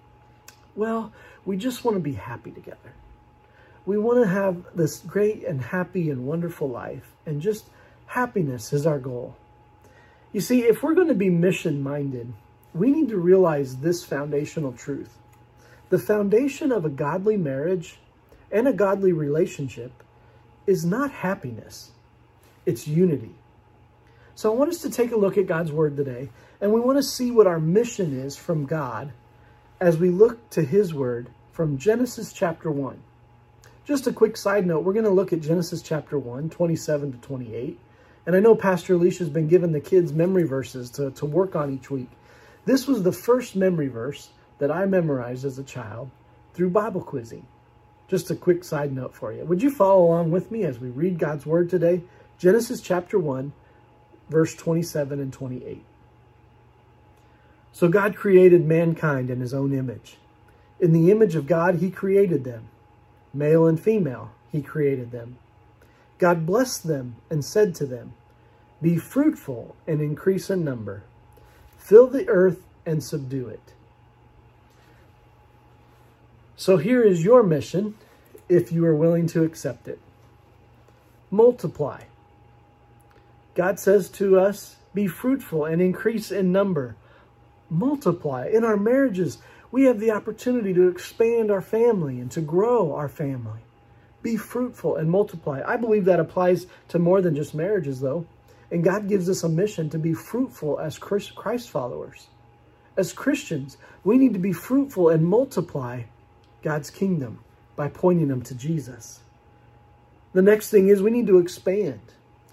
well, 0.74 1.12
we 1.44 1.56
just 1.56 1.84
want 1.84 1.96
to 1.96 2.00
be 2.00 2.14
happy 2.14 2.50
together. 2.50 2.92
We 3.84 3.98
want 3.98 4.22
to 4.22 4.28
have 4.28 4.64
this 4.74 4.98
great 4.98 5.44
and 5.44 5.60
happy 5.60 6.10
and 6.10 6.26
wonderful 6.26 6.68
life, 6.68 7.14
and 7.26 7.40
just 7.40 7.66
happiness 8.06 8.72
is 8.72 8.86
our 8.86 8.98
goal. 8.98 9.36
You 10.32 10.40
see, 10.40 10.62
if 10.62 10.82
we're 10.82 10.94
going 10.94 11.08
to 11.08 11.14
be 11.14 11.30
mission 11.30 11.82
minded, 11.82 12.32
we 12.74 12.90
need 12.90 13.08
to 13.08 13.18
realize 13.18 13.76
this 13.76 14.04
foundational 14.04 14.72
truth. 14.72 15.18
The 15.90 15.98
foundation 15.98 16.72
of 16.72 16.84
a 16.84 16.90
godly 16.90 17.36
marriage 17.36 17.98
and 18.52 18.68
a 18.68 18.72
godly 18.72 19.12
relationship 19.12 20.02
is 20.66 20.84
not 20.84 21.10
happiness, 21.10 21.90
it's 22.66 22.86
unity. 22.86 23.34
So 24.34 24.52
I 24.52 24.56
want 24.56 24.70
us 24.70 24.82
to 24.82 24.90
take 24.90 25.12
a 25.12 25.16
look 25.16 25.36
at 25.36 25.46
God's 25.46 25.72
word 25.72 25.96
today, 25.96 26.28
and 26.60 26.72
we 26.72 26.80
want 26.80 26.98
to 26.98 27.02
see 27.02 27.30
what 27.30 27.46
our 27.46 27.58
mission 27.58 28.18
is 28.18 28.36
from 28.36 28.66
God 28.66 29.12
as 29.80 29.96
we 29.96 30.10
look 30.10 30.48
to 30.50 30.62
his 30.62 30.94
word 30.94 31.28
from 31.50 31.78
Genesis 31.78 32.32
chapter 32.32 32.70
1. 32.70 33.02
Just 33.84 34.06
a 34.06 34.12
quick 34.12 34.36
side 34.36 34.64
note, 34.64 34.84
we're 34.84 34.92
going 34.92 35.04
to 35.04 35.10
look 35.10 35.32
at 35.32 35.40
Genesis 35.40 35.82
chapter 35.82 36.18
1, 36.18 36.50
27 36.50 37.12
to 37.12 37.18
28. 37.18 37.78
And 38.26 38.36
I 38.36 38.40
know 38.40 38.54
Pastor 38.54 38.94
Alicia's 38.94 39.28
been 39.28 39.48
given 39.48 39.72
the 39.72 39.80
kids 39.80 40.12
memory 40.12 40.44
verses 40.44 40.90
to, 40.90 41.10
to 41.10 41.26
work 41.26 41.56
on 41.56 41.74
each 41.74 41.90
week. 41.90 42.08
This 42.64 42.86
was 42.86 43.02
the 43.02 43.12
first 43.12 43.56
memory 43.56 43.88
verse 43.88 44.30
that 44.58 44.70
I 44.70 44.86
memorized 44.86 45.44
as 45.44 45.58
a 45.58 45.64
child 45.64 46.10
through 46.54 46.70
Bible 46.70 47.02
quizzing. 47.02 47.44
Just 48.12 48.30
a 48.30 48.36
quick 48.36 48.62
side 48.62 48.92
note 48.92 49.14
for 49.14 49.32
you. 49.32 49.42
Would 49.46 49.62
you 49.62 49.70
follow 49.70 50.04
along 50.04 50.32
with 50.32 50.50
me 50.50 50.64
as 50.64 50.78
we 50.78 50.90
read 50.90 51.18
God's 51.18 51.46
word 51.46 51.70
today? 51.70 52.02
Genesis 52.36 52.82
chapter 52.82 53.18
1, 53.18 53.54
verse 54.28 54.54
27 54.54 55.18
and 55.18 55.32
28. 55.32 55.82
So 57.72 57.88
God 57.88 58.14
created 58.14 58.66
mankind 58.66 59.30
in 59.30 59.40
his 59.40 59.54
own 59.54 59.72
image. 59.72 60.18
In 60.78 60.92
the 60.92 61.10
image 61.10 61.34
of 61.34 61.46
God, 61.46 61.76
he 61.76 61.90
created 61.90 62.44
them. 62.44 62.68
Male 63.32 63.66
and 63.66 63.80
female, 63.80 64.32
he 64.50 64.60
created 64.60 65.10
them. 65.10 65.38
God 66.18 66.44
blessed 66.44 66.86
them 66.86 67.16
and 67.30 67.42
said 67.42 67.74
to 67.76 67.86
them, 67.86 68.12
Be 68.82 68.98
fruitful 68.98 69.74
and 69.86 70.02
increase 70.02 70.50
in 70.50 70.66
number 70.66 71.04
Fill 71.78 72.08
the 72.08 72.28
earth 72.28 72.62
and 72.84 73.02
subdue 73.02 73.48
it. 73.48 73.72
So 76.62 76.76
here 76.76 77.02
is 77.02 77.24
your 77.24 77.42
mission 77.42 77.96
if 78.48 78.70
you 78.70 78.86
are 78.86 78.94
willing 78.94 79.26
to 79.34 79.42
accept 79.42 79.88
it. 79.88 79.98
Multiply. 81.28 82.02
God 83.56 83.80
says 83.80 84.08
to 84.10 84.38
us, 84.38 84.76
be 84.94 85.08
fruitful 85.08 85.64
and 85.64 85.82
increase 85.82 86.30
in 86.30 86.52
number. 86.52 86.94
Multiply. 87.68 88.46
In 88.46 88.62
our 88.62 88.76
marriages, 88.76 89.38
we 89.72 89.86
have 89.86 89.98
the 89.98 90.12
opportunity 90.12 90.72
to 90.72 90.86
expand 90.86 91.50
our 91.50 91.60
family 91.60 92.20
and 92.20 92.30
to 92.30 92.40
grow 92.40 92.94
our 92.94 93.08
family. 93.08 93.62
Be 94.22 94.36
fruitful 94.36 94.94
and 94.94 95.10
multiply. 95.10 95.62
I 95.66 95.76
believe 95.76 96.04
that 96.04 96.20
applies 96.20 96.68
to 96.90 97.00
more 97.00 97.20
than 97.20 97.34
just 97.34 97.56
marriages, 97.56 98.00
though. 98.00 98.24
And 98.70 98.84
God 98.84 99.08
gives 99.08 99.28
us 99.28 99.42
a 99.42 99.48
mission 99.48 99.90
to 99.90 99.98
be 99.98 100.14
fruitful 100.14 100.78
as 100.78 100.96
Christ 100.96 101.70
followers. 101.70 102.28
As 102.96 103.12
Christians, 103.12 103.78
we 104.04 104.16
need 104.16 104.34
to 104.34 104.38
be 104.38 104.52
fruitful 104.52 105.08
and 105.08 105.26
multiply 105.26 106.02
God's 106.62 106.90
kingdom 106.90 107.40
by 107.76 107.88
pointing 107.88 108.28
them 108.28 108.42
to 108.42 108.54
Jesus. 108.54 109.20
The 110.32 110.42
next 110.42 110.70
thing 110.70 110.88
is 110.88 111.02
we 111.02 111.10
need 111.10 111.26
to 111.26 111.38
expand. 111.38 112.00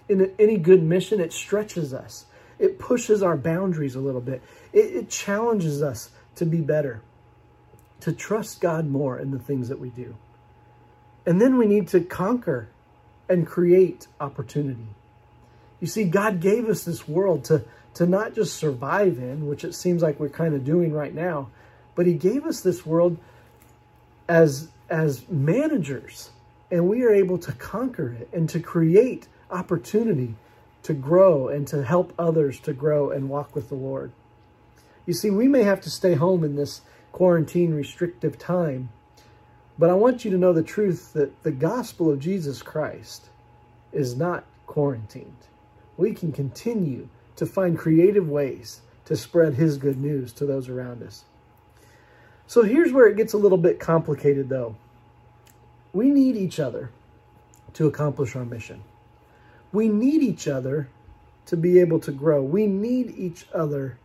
In 0.08 0.32
any 0.38 0.56
good 0.56 0.82
mission, 0.82 1.20
it 1.20 1.32
stretches 1.32 1.94
us. 1.94 2.26
It 2.58 2.78
pushes 2.78 3.22
our 3.22 3.36
boundaries 3.36 3.94
a 3.94 4.00
little 4.00 4.20
bit. 4.20 4.42
It, 4.72 4.94
it 4.94 5.08
challenges 5.08 5.82
us 5.82 6.10
to 6.34 6.44
be 6.44 6.60
better, 6.60 7.00
to 8.00 8.12
trust 8.12 8.60
God 8.60 8.86
more 8.86 9.18
in 9.18 9.30
the 9.30 9.38
things 9.38 9.68
that 9.68 9.78
we 9.78 9.88
do. 9.90 10.16
And 11.24 11.40
then 11.40 11.56
we 11.56 11.66
need 11.66 11.88
to 11.88 12.00
conquer 12.00 12.68
and 13.28 13.46
create 13.46 14.08
opportunity. 14.20 14.88
You 15.80 15.86
see, 15.86 16.04
God 16.04 16.40
gave 16.40 16.68
us 16.68 16.84
this 16.84 17.08
world 17.08 17.44
to, 17.44 17.64
to 17.94 18.06
not 18.06 18.34
just 18.34 18.56
survive 18.56 19.18
in, 19.18 19.46
which 19.46 19.64
it 19.64 19.74
seems 19.74 20.02
like 20.02 20.20
we're 20.20 20.28
kind 20.28 20.54
of 20.54 20.64
doing 20.64 20.92
right 20.92 21.14
now, 21.14 21.48
but 21.94 22.06
he 22.06 22.14
gave 22.14 22.44
us 22.44 22.60
this 22.60 22.84
world 22.84 23.16
as, 24.30 24.68
as 24.88 25.28
managers, 25.28 26.30
and 26.70 26.88
we 26.88 27.02
are 27.02 27.12
able 27.12 27.36
to 27.36 27.50
conquer 27.50 28.12
it 28.12 28.28
and 28.32 28.48
to 28.48 28.60
create 28.60 29.26
opportunity 29.50 30.36
to 30.84 30.94
grow 30.94 31.48
and 31.48 31.66
to 31.66 31.82
help 31.82 32.14
others 32.16 32.60
to 32.60 32.72
grow 32.72 33.10
and 33.10 33.28
walk 33.28 33.56
with 33.56 33.68
the 33.68 33.74
Lord. 33.74 34.12
You 35.04 35.14
see, 35.14 35.30
we 35.30 35.48
may 35.48 35.64
have 35.64 35.80
to 35.80 35.90
stay 35.90 36.14
home 36.14 36.44
in 36.44 36.54
this 36.54 36.82
quarantine 37.10 37.74
restrictive 37.74 38.38
time, 38.38 38.90
but 39.76 39.90
I 39.90 39.94
want 39.94 40.24
you 40.24 40.30
to 40.30 40.38
know 40.38 40.52
the 40.52 40.62
truth 40.62 41.12
that 41.14 41.42
the 41.42 41.50
gospel 41.50 42.08
of 42.08 42.20
Jesus 42.20 42.62
Christ 42.62 43.30
is 43.92 44.16
not 44.16 44.44
quarantined. 44.68 45.48
We 45.96 46.14
can 46.14 46.30
continue 46.30 47.08
to 47.34 47.46
find 47.46 47.76
creative 47.76 48.28
ways 48.28 48.80
to 49.06 49.16
spread 49.16 49.54
his 49.54 49.76
good 49.76 50.00
news 50.00 50.32
to 50.34 50.46
those 50.46 50.68
around 50.68 51.02
us. 51.02 51.24
So 52.50 52.64
here's 52.64 52.92
where 52.92 53.06
it 53.06 53.16
gets 53.16 53.32
a 53.32 53.38
little 53.38 53.56
bit 53.56 53.78
complicated, 53.78 54.48
though. 54.48 54.74
We 55.92 56.10
need 56.10 56.34
each 56.34 56.58
other 56.58 56.90
to 57.74 57.86
accomplish 57.86 58.34
our 58.34 58.44
mission. 58.44 58.82
We 59.70 59.88
need 59.88 60.20
each 60.20 60.48
other 60.48 60.88
to 61.46 61.56
be 61.56 61.78
able 61.78 62.00
to 62.00 62.10
grow. 62.10 62.42
We 62.42 62.66
need 62.66 63.14
each 63.16 63.46
other 63.54 63.98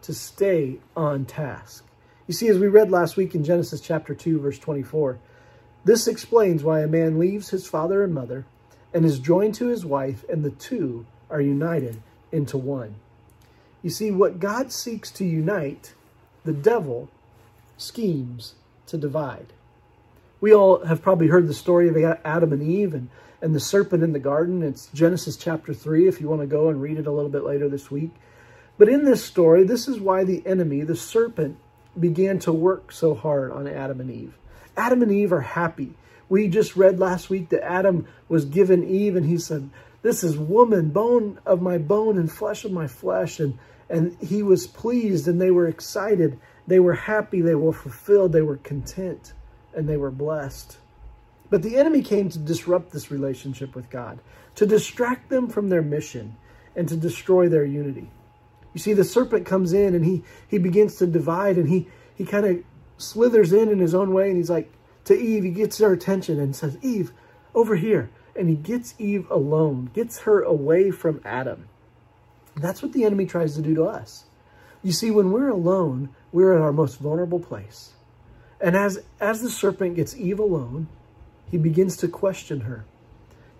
to 0.00 0.14
stay 0.14 0.78
on 0.96 1.26
task. 1.26 1.84
You 2.26 2.32
see, 2.32 2.48
as 2.48 2.58
we 2.58 2.68
read 2.68 2.90
last 2.90 3.18
week 3.18 3.34
in 3.34 3.44
Genesis 3.44 3.82
chapter 3.82 4.14
2, 4.14 4.40
verse 4.40 4.58
24, 4.58 5.18
this 5.84 6.08
explains 6.08 6.64
why 6.64 6.80
a 6.80 6.86
man 6.86 7.18
leaves 7.18 7.50
his 7.50 7.66
father 7.66 8.02
and 8.02 8.14
mother 8.14 8.46
and 8.94 9.04
is 9.04 9.18
joined 9.18 9.56
to 9.56 9.66
his 9.66 9.84
wife, 9.84 10.24
and 10.26 10.42
the 10.42 10.52
two 10.52 11.04
are 11.28 11.42
united 11.42 12.00
into 12.32 12.56
one. 12.56 12.94
You 13.82 13.90
see, 13.90 14.10
what 14.10 14.40
God 14.40 14.72
seeks 14.72 15.10
to 15.10 15.26
unite, 15.26 15.92
the 16.44 16.54
devil 16.54 17.10
schemes 17.80 18.54
to 18.86 18.96
divide. 18.96 19.52
We 20.40 20.54
all 20.54 20.84
have 20.84 21.02
probably 21.02 21.28
heard 21.28 21.48
the 21.48 21.54
story 21.54 21.88
of 21.88 22.18
Adam 22.24 22.52
and 22.52 22.62
Eve 22.62 22.94
and, 22.94 23.08
and 23.42 23.54
the 23.54 23.60
serpent 23.60 24.02
in 24.02 24.12
the 24.12 24.18
garden. 24.18 24.62
It's 24.62 24.88
Genesis 24.94 25.36
chapter 25.36 25.74
3, 25.74 26.08
if 26.08 26.20
you 26.20 26.28
want 26.28 26.40
to 26.40 26.46
go 26.46 26.68
and 26.68 26.80
read 26.80 26.98
it 26.98 27.06
a 27.06 27.12
little 27.12 27.30
bit 27.30 27.44
later 27.44 27.68
this 27.68 27.90
week. 27.90 28.10
But 28.78 28.88
in 28.88 29.04
this 29.04 29.22
story, 29.22 29.64
this 29.64 29.88
is 29.88 30.00
why 30.00 30.24
the 30.24 30.42
enemy, 30.46 30.82
the 30.82 30.96
serpent, 30.96 31.58
began 31.98 32.38
to 32.40 32.52
work 32.52 32.92
so 32.92 33.14
hard 33.14 33.52
on 33.52 33.68
Adam 33.68 34.00
and 34.00 34.10
Eve. 34.10 34.38
Adam 34.76 35.02
and 35.02 35.12
Eve 35.12 35.32
are 35.32 35.40
happy. 35.40 35.92
We 36.28 36.48
just 36.48 36.76
read 36.76 36.98
last 36.98 37.28
week 37.28 37.50
that 37.50 37.64
Adam 37.64 38.06
was 38.28 38.44
given 38.44 38.88
Eve 38.88 39.16
and 39.16 39.26
he 39.26 39.36
said, 39.36 39.68
this 40.02 40.24
is 40.24 40.38
woman, 40.38 40.90
bone 40.90 41.38
of 41.44 41.60
my 41.60 41.76
bone 41.76 42.16
and 42.16 42.30
flesh 42.30 42.64
of 42.64 42.72
my 42.72 42.86
flesh. 42.86 43.40
And, 43.40 43.58
and 43.90 44.16
he 44.20 44.42
was 44.42 44.66
pleased 44.66 45.28
and 45.28 45.40
they 45.40 45.50
were 45.50 45.68
excited. 45.68 46.38
They 46.70 46.78
were 46.78 46.94
happy. 46.94 47.40
They 47.40 47.56
were 47.56 47.72
fulfilled. 47.72 48.32
They 48.32 48.42
were 48.42 48.58
content 48.58 49.32
and 49.74 49.88
they 49.88 49.96
were 49.96 50.12
blessed. 50.12 50.78
But 51.50 51.64
the 51.64 51.76
enemy 51.76 52.00
came 52.00 52.28
to 52.28 52.38
disrupt 52.38 52.92
this 52.92 53.10
relationship 53.10 53.74
with 53.74 53.90
God, 53.90 54.20
to 54.54 54.66
distract 54.66 55.30
them 55.30 55.48
from 55.48 55.68
their 55.68 55.82
mission 55.82 56.36
and 56.76 56.88
to 56.88 56.96
destroy 56.96 57.48
their 57.48 57.64
unity. 57.64 58.08
You 58.72 58.78
see, 58.78 58.92
the 58.92 59.02
serpent 59.02 59.46
comes 59.46 59.72
in 59.72 59.96
and 59.96 60.04
he, 60.04 60.22
he 60.46 60.58
begins 60.58 60.94
to 60.98 61.08
divide 61.08 61.58
and 61.58 61.68
he, 61.68 61.88
he 62.14 62.24
kind 62.24 62.46
of 62.46 62.62
slithers 62.98 63.52
in 63.52 63.68
in 63.68 63.80
his 63.80 63.92
own 63.92 64.12
way 64.12 64.28
and 64.28 64.36
he's 64.36 64.48
like, 64.48 64.72
to 65.06 65.20
Eve, 65.20 65.42
he 65.42 65.50
gets 65.50 65.78
her 65.78 65.92
attention 65.92 66.38
and 66.38 66.54
says, 66.54 66.78
Eve, 66.82 67.10
over 67.52 67.74
here 67.74 68.10
and 68.36 68.48
he 68.48 68.54
gets 68.54 68.94
Eve 68.96 69.28
alone, 69.28 69.90
gets 69.92 70.20
her 70.20 70.40
away 70.40 70.92
from 70.92 71.20
Adam. 71.24 71.68
That's 72.54 72.80
what 72.80 72.92
the 72.92 73.02
enemy 73.02 73.26
tries 73.26 73.56
to 73.56 73.62
do 73.62 73.74
to 73.74 73.86
us. 73.86 74.26
You 74.84 74.92
see, 74.92 75.10
when 75.10 75.32
we're 75.32 75.48
alone, 75.48 76.10
we're 76.32 76.54
at 76.54 76.60
our 76.60 76.72
most 76.72 76.98
vulnerable 76.98 77.40
place. 77.40 77.92
And 78.60 78.76
as, 78.76 79.02
as 79.20 79.40
the 79.40 79.50
serpent 79.50 79.96
gets 79.96 80.16
Eve 80.16 80.38
alone, 80.38 80.88
he 81.50 81.58
begins 81.58 81.96
to 81.98 82.08
question 82.08 82.60
her. 82.60 82.84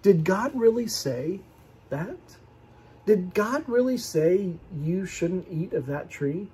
Did 0.02 0.24
God 0.24 0.52
really 0.54 0.86
say 0.86 1.40
that? 1.88 2.18
Did 3.06 3.34
God 3.34 3.64
really 3.66 3.96
say 3.96 4.54
you 4.82 5.06
shouldn't 5.06 5.48
eat 5.50 5.72
of 5.72 5.86
that 5.86 6.10
tree? 6.10 6.48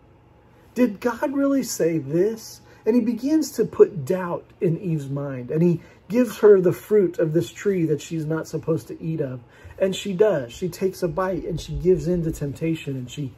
Did 0.74 1.00
God 1.00 1.34
really 1.34 1.62
say 1.62 1.98
this? 1.98 2.60
And 2.84 2.94
he 2.94 3.00
begins 3.00 3.50
to 3.52 3.64
put 3.64 4.04
doubt 4.04 4.44
in 4.60 4.78
Eve's 4.78 5.08
mind. 5.08 5.50
And 5.50 5.62
he 5.62 5.80
gives 6.08 6.38
her 6.38 6.60
the 6.60 6.72
fruit 6.72 7.18
of 7.18 7.32
this 7.32 7.50
tree 7.50 7.84
that 7.86 8.00
she's 8.00 8.24
not 8.24 8.46
supposed 8.46 8.86
to 8.88 9.02
eat 9.02 9.20
of. 9.20 9.40
And 9.78 9.94
she 9.94 10.12
does. 10.12 10.52
She 10.52 10.68
takes 10.68 11.02
a 11.02 11.08
bite 11.08 11.44
and 11.44 11.60
she 11.60 11.72
gives 11.72 12.06
in 12.06 12.22
to 12.24 12.32
temptation 12.32 12.96
and 12.96 13.10
she 13.10 13.32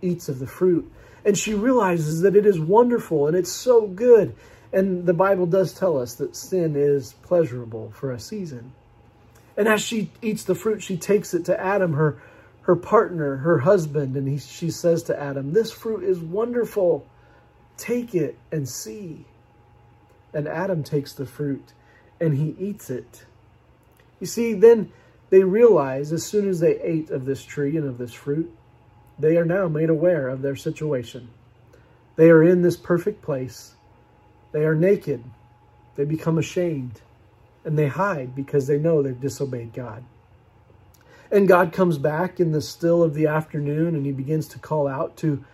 eats 0.00 0.28
of 0.28 0.38
the 0.38 0.46
fruit. 0.46 0.90
And 1.26 1.36
she 1.36 1.52
realizes 1.52 2.22
that 2.22 2.36
it 2.36 2.46
is 2.46 2.58
wonderful 2.58 3.26
and 3.26 3.36
it's 3.36 3.52
so 3.52 3.86
good. 3.86 4.34
And 4.72 5.04
the 5.04 5.12
Bible 5.12 5.46
does 5.46 5.74
tell 5.74 5.98
us 5.98 6.14
that 6.14 6.36
sin 6.36 6.76
is 6.76 7.14
pleasurable 7.22 7.90
for 7.90 8.12
a 8.12 8.20
season. 8.20 8.72
And 9.56 9.66
as 9.66 9.82
she 9.82 10.10
eats 10.22 10.44
the 10.44 10.54
fruit, 10.54 10.82
she 10.82 10.96
takes 10.96 11.34
it 11.34 11.44
to 11.46 11.60
Adam, 11.60 11.94
her, 11.94 12.22
her 12.62 12.76
partner, 12.76 13.36
her 13.38 13.58
husband, 13.58 14.16
and 14.16 14.28
he, 14.28 14.38
she 14.38 14.70
says 14.70 15.02
to 15.04 15.18
Adam, 15.18 15.52
This 15.52 15.72
fruit 15.72 16.04
is 16.04 16.20
wonderful. 16.20 17.06
Take 17.76 18.14
it 18.14 18.38
and 18.52 18.68
see. 18.68 19.24
And 20.32 20.46
Adam 20.46 20.84
takes 20.84 21.12
the 21.12 21.26
fruit 21.26 21.72
and 22.20 22.36
he 22.36 22.54
eats 22.58 22.88
it. 22.90 23.24
You 24.20 24.26
see, 24.26 24.54
then 24.54 24.92
they 25.30 25.42
realize 25.42 26.12
as 26.12 26.24
soon 26.24 26.48
as 26.48 26.60
they 26.60 26.80
ate 26.80 27.10
of 27.10 27.24
this 27.24 27.44
tree 27.44 27.76
and 27.76 27.86
of 27.86 27.98
this 27.98 28.12
fruit, 28.12 28.52
they 29.18 29.36
are 29.36 29.44
now 29.44 29.68
made 29.68 29.90
aware 29.90 30.28
of 30.28 30.42
their 30.42 30.56
situation. 30.56 31.28
They 32.16 32.30
are 32.30 32.42
in 32.42 32.62
this 32.62 32.76
perfect 32.76 33.22
place. 33.22 33.74
They 34.52 34.64
are 34.64 34.74
naked. 34.74 35.24
They 35.96 36.04
become 36.04 36.38
ashamed 36.38 37.00
and 37.66 37.76
they 37.76 37.88
hide 37.88 38.34
because 38.34 38.68
they 38.68 38.78
know 38.78 39.02
they've 39.02 39.20
disobeyed 39.20 39.74
God. 39.74 40.04
And 41.32 41.48
God 41.48 41.72
comes 41.72 41.98
back 41.98 42.38
in 42.38 42.52
the 42.52 42.62
still 42.62 43.02
of 43.02 43.12
the 43.12 43.26
afternoon 43.26 43.96
and 43.96 44.06
he 44.06 44.12
begins 44.12 44.46
to 44.48 44.60
call 44.60 44.86
out 44.86 45.16
to 45.18 45.44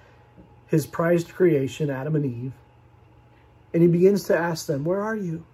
his 0.67 0.87
prized 0.87 1.31
creation, 1.31 1.89
Adam 1.89 2.15
and 2.15 2.27
Eve, 2.27 2.53
and 3.73 3.83
he 3.83 3.89
begins 3.89 4.25
to 4.25 4.37
ask 4.37 4.67
them, 4.67 4.85
Where 4.85 5.01
are 5.01 5.17
you? 5.17 5.45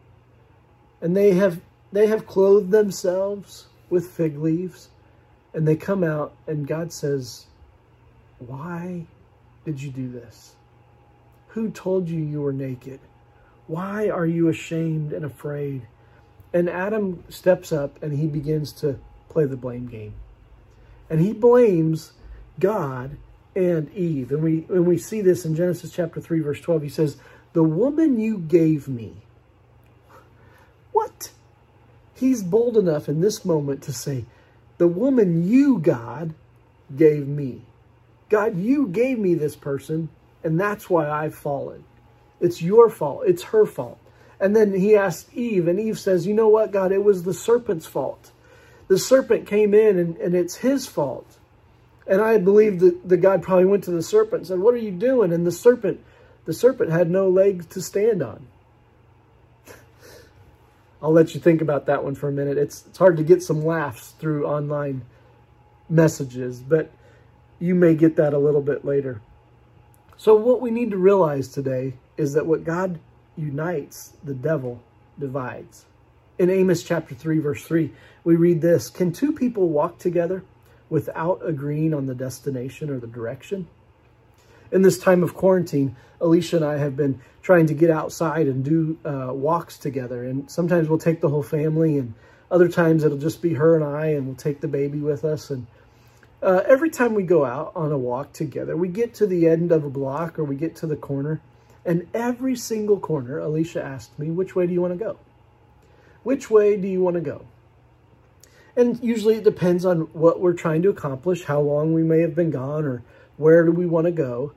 And 1.01 1.17
they 1.17 1.35
have 1.35 1.61
they 1.93 2.09
have 2.09 2.27
clothed 2.27 2.73
themselves 2.73 3.69
with 3.89 4.11
fig 4.11 4.37
leaves, 4.37 4.89
and 5.55 5.67
they 5.67 5.77
come 5.77 6.03
out, 6.03 6.35
and 6.47 6.67
God 6.67 6.93
says, 6.93 7.47
Why 8.39 9.07
did 9.65 9.83
you 9.83 9.91
do 9.91 10.09
this? 10.09 10.55
Who 11.49 11.71
told 11.71 12.09
you 12.09 12.21
you 12.21 12.43
were 12.43 12.53
naked? 12.53 13.01
Why 13.67 14.09
are 14.09 14.27
you 14.27 14.49
ashamed 14.49 15.13
and 15.13 15.25
afraid? 15.25 15.87
And 16.53 16.71
Adam 16.71 17.25
steps 17.29 17.73
up 17.73 18.03
and 18.03 18.19
he 18.19 18.27
begins 18.27 18.73
to 18.75 18.99
play 19.29 19.45
the 19.45 19.57
blame 19.57 19.87
game. 19.87 20.15
And 21.11 21.21
he 21.21 21.33
blames 21.33 22.13
God 22.59 23.17
and 23.55 23.93
Eve. 23.95 24.31
And 24.31 24.43
we, 24.43 24.67
and 24.69 24.87
we 24.87 24.99
see 24.99 25.21
this 25.21 25.45
in 25.45 25.55
Genesis 25.55 25.93
chapter 25.93 26.21
3, 26.21 26.41
verse 26.41 26.61
12. 26.61 26.83
He 26.83 26.89
says, 26.89 27.17
The 27.53 27.63
woman 27.63 28.19
you 28.21 28.39
gave 28.39 28.89
me. 28.89 29.15
What? 30.93 31.31
He's 32.15 32.43
bold 32.43 32.77
enough 32.77 33.09
in 33.09 33.21
this 33.21 33.45
moment 33.45 33.83
to 33.85 33.93
say, 33.93 34.25
The 34.79 34.89
woman 34.89 35.49
you, 35.49 35.79
God, 35.79 36.35
gave 36.95 37.27
me. 37.27 37.63
God, 38.29 38.59
you 38.59 38.87
gave 38.89 39.19
me 39.19 39.35
this 39.35 39.57
person, 39.57 40.09
and 40.45 40.61
that's 40.61 40.89
why 40.91 41.09
I've 41.09 41.35
fallen. 41.35 41.85
It's 42.41 42.63
your 42.63 42.89
fault. 42.91 43.23
It's 43.27 43.45
her 43.45 43.67
fault. 43.67 43.99
And 44.41 44.55
then 44.55 44.73
he 44.73 44.95
asked 44.97 45.33
Eve, 45.35 45.67
and 45.67 45.81
Eve 45.81 45.99
says, 45.99 46.27
You 46.27 46.35
know 46.35 46.49
what, 46.49 46.71
God? 46.71 46.93
It 46.93 47.03
was 47.03 47.25
the 47.25 47.35
serpent's 47.35 47.87
fault. 47.87 48.31
The 48.89 48.99
serpent 48.99 49.47
came 49.47 49.75
in, 49.75 49.99
and, 49.99 50.17
and 50.19 50.35
it's 50.35 50.57
his 50.57 50.87
fault. 50.87 51.39
And 52.09 52.23
I 52.23 52.39
believe 52.39 52.81
that 52.81 53.07
the 53.07 53.19
God 53.19 53.43
probably 53.43 53.67
went 53.67 53.85
to 53.85 53.91
the 53.91 54.03
serpent 54.03 54.41
and 54.41 54.47
said, 54.47 54.59
what 54.59 54.73
are 54.75 54.79
you 54.79 54.91
doing? 54.91 55.31
And 55.31 55.47
the 55.47 55.53
serpent, 55.53 56.01
the 56.47 56.55
serpent 56.55 56.91
had 56.91 57.11
no 57.11 57.29
legs 57.29 57.67
to 57.67 57.83
stand 57.83 58.23
on. 58.23 58.47
I'll 61.03 61.13
let 61.13 61.35
you 61.35 61.41
think 61.41 61.61
about 61.61 61.85
that 61.87 62.03
one 62.03 62.15
for 62.15 62.29
a 62.29 62.33
minute. 62.33 62.57
It's, 62.57 62.87
it's 62.87 62.97
hard 62.97 63.19
to 63.19 63.23
get 63.23 63.43
some 63.43 63.63
laughs 63.63 64.15
through 64.19 64.47
online 64.47 65.03
messages, 65.91 66.61
but 66.61 66.91
you 67.59 67.75
may 67.75 67.95
get 67.95 68.17
that 68.17 68.35
a 68.35 68.39
little 68.39 68.63
bit 68.63 68.85
later. 68.85 69.21
So 70.17 70.35
what 70.35 70.61
we 70.61 70.71
need 70.71 70.91
to 70.91 70.97
realize 70.97 71.49
today 71.49 71.95
is 72.17 72.33
that 72.35 72.47
what 72.47 72.65
God 72.65 72.99
unites, 73.37 74.15
the 74.25 74.35
devil 74.35 74.83
divides. 75.19 75.87
In 76.39 76.51
Amos 76.51 76.83
chapter 76.83 77.15
3, 77.15 77.39
verse 77.39 77.65
3, 77.65 77.93
we 78.25 78.37
read 78.37 78.61
this, 78.61 78.91
Can 78.91 79.13
two 79.13 79.33
people 79.33 79.69
walk 79.69 79.99
together 79.99 80.45
without 80.89 81.41
agreeing 81.45 81.95
on 81.95 82.07
the 82.07 82.15
destination 82.15 82.91
or 82.91 82.99
the 82.99 83.07
direction. 83.07 83.69
In 84.71 84.83
this 84.83 84.99
time 84.99 85.23
of 85.23 85.35
quarantine, 85.35 85.97
Alicia 86.21 86.57
and 86.57 86.65
I 86.65 86.79
have 86.79 86.97
been 86.97 87.21
trying 87.43 87.67
to 87.67 87.75
get 87.75 87.91
outside 87.91 88.47
and 88.47 88.65
do 88.65 88.99
uh, 89.05 89.33
walks 89.33 89.79
together. 89.79 90.25
And 90.25 90.51
sometimes 90.51 90.89
we'll 90.89 90.99
take 90.99 91.21
the 91.21 91.29
whole 91.29 91.43
family 91.43 91.99
and 91.99 92.15
other 92.51 92.69
times 92.69 93.05
it'll 93.05 93.19
just 93.19 93.43
be 93.43 93.55
her 93.55 93.75
and 93.75 93.85
I 93.85 94.07
and 94.09 94.27
we'll 94.27 94.37
take 94.37 94.61
the 94.61 94.69
baby 94.69 94.99
with 94.99 95.25
us. 95.25 95.51
And 95.51 95.67
uh, 96.43 96.63
every 96.67 96.91
time 96.91 97.15
we 97.15 97.23
go 97.23 97.45
out 97.45 97.73
on 97.75 97.91
a 97.91 97.99
walk 97.99 98.33
together, 98.33 98.77
we 98.77 98.89
get 98.89 99.15
to 99.15 99.27
the 99.27 99.49
end 99.49 99.73
of 99.73 99.85
a 99.85 99.91
block 99.91 100.39
or 100.39 100.45
we 100.45 100.57
get 100.57 100.77
to 100.77 100.87
the 100.87 100.97
corner. 100.97 101.41
And 101.85 102.07
every 102.15 102.55
single 102.55 103.01
corner, 103.01 103.39
Alicia 103.39 103.83
asked 103.83 104.19
me, 104.19 104.31
which 104.31 104.55
way 104.55 104.67
do 104.67 104.73
you 104.73 104.81
want 104.81 104.93
to 104.93 105.05
go? 105.05 105.19
Which 106.23 106.51
way 106.51 106.77
do 106.77 106.87
you 106.87 107.01
want 107.01 107.15
to 107.15 107.21
go? 107.21 107.47
And 108.77 109.03
usually 109.03 109.37
it 109.37 109.45
depends 109.45 109.85
on 109.85 110.03
what 110.13 110.41
we're 110.41 110.53
trying 110.53 110.83
to 110.83 110.91
accomplish, 110.91 111.45
how 111.45 111.61
long 111.61 111.93
we 111.93 112.03
may 112.03 112.21
have 112.21 112.35
been 112.35 112.51
gone, 112.51 112.85
or 112.85 113.03
where 113.37 113.65
do 113.65 113.73
we 113.73 113.87
want 113.87 114.05
to 114.05 114.13
go. 114.13 114.53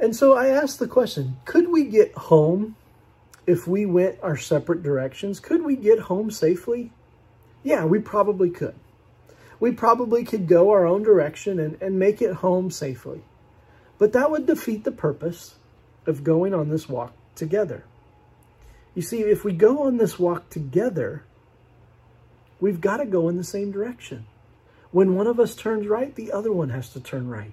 And 0.00 0.14
so 0.14 0.36
I 0.36 0.48
asked 0.48 0.78
the 0.78 0.86
question 0.86 1.38
could 1.44 1.68
we 1.68 1.84
get 1.84 2.12
home 2.14 2.76
if 3.46 3.66
we 3.66 3.86
went 3.86 4.18
our 4.22 4.36
separate 4.36 4.82
directions? 4.82 5.40
Could 5.40 5.64
we 5.64 5.74
get 5.74 6.00
home 6.00 6.30
safely? 6.30 6.92
Yeah, 7.64 7.84
we 7.84 7.98
probably 7.98 8.50
could. 8.50 8.74
We 9.58 9.72
probably 9.72 10.24
could 10.24 10.46
go 10.46 10.70
our 10.70 10.86
own 10.86 11.02
direction 11.02 11.58
and, 11.58 11.80
and 11.80 11.98
make 11.98 12.20
it 12.20 12.34
home 12.34 12.70
safely. 12.70 13.22
But 13.98 14.12
that 14.12 14.30
would 14.30 14.46
defeat 14.46 14.84
the 14.84 14.92
purpose 14.92 15.56
of 16.06 16.24
going 16.24 16.54
on 16.54 16.68
this 16.68 16.88
walk 16.88 17.12
together. 17.34 17.84
You 18.94 19.02
see, 19.02 19.20
if 19.20 19.44
we 19.44 19.52
go 19.52 19.84
on 19.84 19.96
this 19.96 20.18
walk 20.18 20.50
together, 20.50 21.24
we've 22.60 22.80
got 22.80 22.98
to 22.98 23.06
go 23.06 23.28
in 23.28 23.36
the 23.36 23.44
same 23.44 23.70
direction. 23.70 24.26
When 24.90 25.14
one 25.14 25.26
of 25.26 25.40
us 25.40 25.54
turns 25.54 25.86
right, 25.86 26.14
the 26.14 26.32
other 26.32 26.52
one 26.52 26.70
has 26.70 26.90
to 26.90 27.00
turn 27.00 27.28
right. 27.28 27.52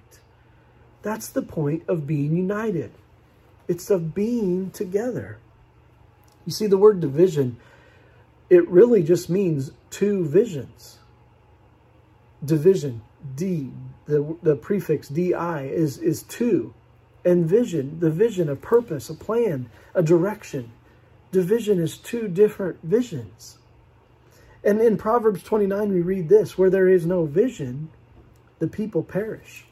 That's 1.02 1.28
the 1.28 1.42
point 1.42 1.84
of 1.88 2.06
being 2.06 2.34
united. 2.36 2.92
It's 3.68 3.90
of 3.90 4.14
being 4.14 4.70
together. 4.70 5.38
You 6.46 6.52
see, 6.52 6.66
the 6.66 6.78
word 6.78 7.00
division, 7.00 7.58
it 8.48 8.66
really 8.68 9.02
just 9.02 9.28
means 9.28 9.72
two 9.90 10.24
visions. 10.24 10.98
Division, 12.44 13.02
D, 13.34 13.70
the, 14.06 14.36
the 14.42 14.56
prefix 14.56 15.08
DI 15.08 15.70
is, 15.72 15.98
is 15.98 16.22
two. 16.22 16.74
And 17.24 17.46
vision, 17.46 18.00
the 18.00 18.10
vision, 18.10 18.48
a 18.48 18.56
purpose, 18.56 19.08
a 19.08 19.14
plan, 19.14 19.70
a 19.94 20.02
direction. 20.02 20.72
Division 21.32 21.80
is 21.80 21.96
two 21.96 22.28
different 22.28 22.78
visions. 22.82 23.58
And 24.62 24.80
in 24.80 24.96
Proverbs 24.96 25.42
29, 25.42 25.92
we 25.92 26.00
read 26.00 26.28
this 26.28 26.56
where 26.56 26.70
there 26.70 26.88
is 26.88 27.06
no 27.06 27.24
vision, 27.24 27.90
the 28.58 28.68
people 28.68 29.02
perish. 29.02 29.64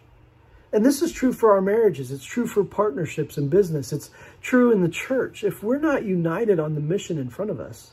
And 0.73 0.85
this 0.85 1.02
is 1.02 1.12
true 1.12 1.33
for 1.33 1.52
our 1.52 1.61
marriages. 1.61 2.11
It's 2.11 2.25
true 2.25 2.47
for 2.47 2.64
partnerships 2.64 3.37
and 3.37 3.50
business. 3.50 3.93
It's 3.93 4.11
true 4.41 4.73
in 4.73 4.81
the 4.81 4.88
church. 4.88 5.45
If 5.45 5.62
we're 5.62 5.79
not 5.79 6.05
united 6.05 6.59
on 6.59 6.75
the 6.75 6.81
mission 6.81 7.19
in 7.19 7.29
front 7.29 7.50
of 7.50 7.61
us, 7.61 7.93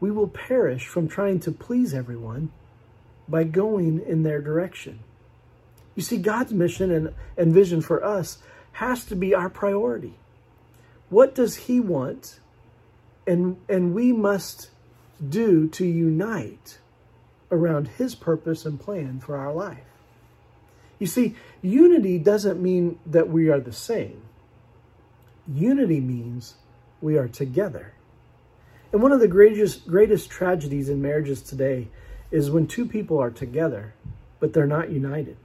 we 0.00 0.10
will 0.10 0.28
perish 0.28 0.86
from 0.86 1.08
trying 1.08 1.40
to 1.40 1.52
please 1.52 1.94
everyone 1.94 2.50
by 3.28 3.44
going 3.44 4.00
in 4.06 4.22
their 4.22 4.40
direction. 4.40 5.00
You 5.94 6.02
see, 6.02 6.16
God's 6.18 6.52
mission 6.52 6.90
and, 6.90 7.14
and 7.36 7.52
vision 7.52 7.80
for 7.80 8.04
us 8.04 8.38
has 8.72 9.04
to 9.06 9.16
be 9.16 9.34
our 9.34 9.50
priority. 9.50 10.14
What 11.10 11.34
does 11.34 11.56
He 11.56 11.80
want? 11.80 12.40
And, 13.26 13.56
and 13.68 13.94
we 13.94 14.12
must 14.12 14.70
do 15.26 15.68
to 15.68 15.84
unite 15.84 16.78
around 17.50 17.88
His 17.88 18.14
purpose 18.14 18.64
and 18.64 18.78
plan 18.78 19.20
for 19.20 19.36
our 19.36 19.52
life. 19.52 19.80
You 20.98 21.06
see, 21.06 21.36
unity 21.62 22.18
doesn't 22.18 22.62
mean 22.62 22.98
that 23.06 23.28
we 23.28 23.48
are 23.48 23.60
the 23.60 23.72
same. 23.72 24.22
Unity 25.52 26.00
means 26.00 26.54
we 27.00 27.16
are 27.16 27.28
together. 27.28 27.94
And 28.92 29.02
one 29.02 29.12
of 29.12 29.20
the 29.20 29.28
greatest, 29.28 29.86
greatest 29.86 30.30
tragedies 30.30 30.88
in 30.88 31.02
marriages 31.02 31.42
today 31.42 31.88
is 32.30 32.50
when 32.50 32.66
two 32.66 32.86
people 32.86 33.18
are 33.18 33.30
together, 33.30 33.94
but 34.40 34.52
they're 34.52 34.66
not 34.66 34.90
united. 34.90 35.36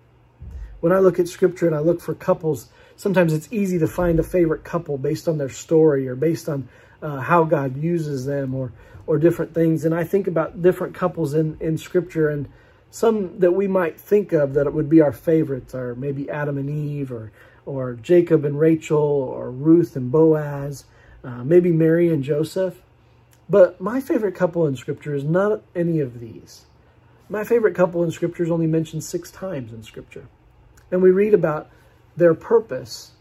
When 0.79 0.91
I 0.91 0.99
look 0.99 1.19
at 1.19 1.27
scripture 1.27 1.65
and 1.65 1.75
I 1.75 1.79
look 1.79 2.01
for 2.01 2.13
couples, 2.13 2.67
sometimes 2.97 3.33
it's 3.33 3.51
easy 3.51 3.79
to 3.79 3.87
find 3.87 4.19
a 4.19 4.23
favorite 4.23 4.63
couple 4.63 4.97
based 4.97 5.27
on 5.27 5.37
their 5.37 5.49
story 5.49 6.07
or 6.07 6.15
based 6.15 6.49
on 6.49 6.67
uh, 7.01 7.19
how 7.19 7.43
God 7.43 7.77
uses 7.77 8.25
them 8.25 8.53
or, 8.53 8.71
or 9.07 9.17
different 9.17 9.53
things. 9.53 9.85
And 9.85 9.95
I 9.95 10.03
think 10.03 10.27
about 10.27 10.61
different 10.61 10.93
couples 10.93 11.33
in, 11.33 11.57
in 11.59 11.77
scripture 11.77 12.29
and 12.29 12.49
some 12.91 13.39
that 13.39 13.53
we 13.53 13.67
might 13.67 13.99
think 13.99 14.33
of 14.33 14.53
that 14.53 14.67
it 14.67 14.73
would 14.73 14.89
be 14.89 15.01
our 15.01 15.11
favorites 15.11 15.73
are 15.73 15.95
maybe 15.95 16.29
Adam 16.29 16.57
and 16.57 16.69
Eve 16.69 17.11
or, 17.11 17.31
or 17.65 17.93
Jacob 17.93 18.45
and 18.45 18.59
Rachel 18.59 18.99
or 18.99 19.49
Ruth 19.49 19.95
and 19.95 20.11
Boaz, 20.11 20.85
uh, 21.23 21.43
maybe 21.43 21.71
Mary 21.71 22.13
and 22.13 22.23
Joseph. 22.23 22.81
But 23.49 23.81
my 23.81 23.99
favorite 23.99 24.35
couple 24.35 24.67
in 24.67 24.75
Scripture 24.75 25.15
is 25.15 25.23
not 25.23 25.63
any 25.75 25.99
of 25.99 26.19
these. 26.19 26.65
My 27.33 27.43
favorite 27.43 27.73
couple 27.73 28.03
in 28.03 28.11
Scripture 28.11 28.43
is 28.43 28.51
only 28.51 28.67
mentioned 28.67 29.03
six 29.03 29.31
times 29.31 29.73
in 29.73 29.81
Scripture. 29.81 30.27
And 30.91 31.01
we 31.01 31.09
read 31.09 31.33
about 31.33 31.67
their 32.15 32.35
purpose 32.35 33.13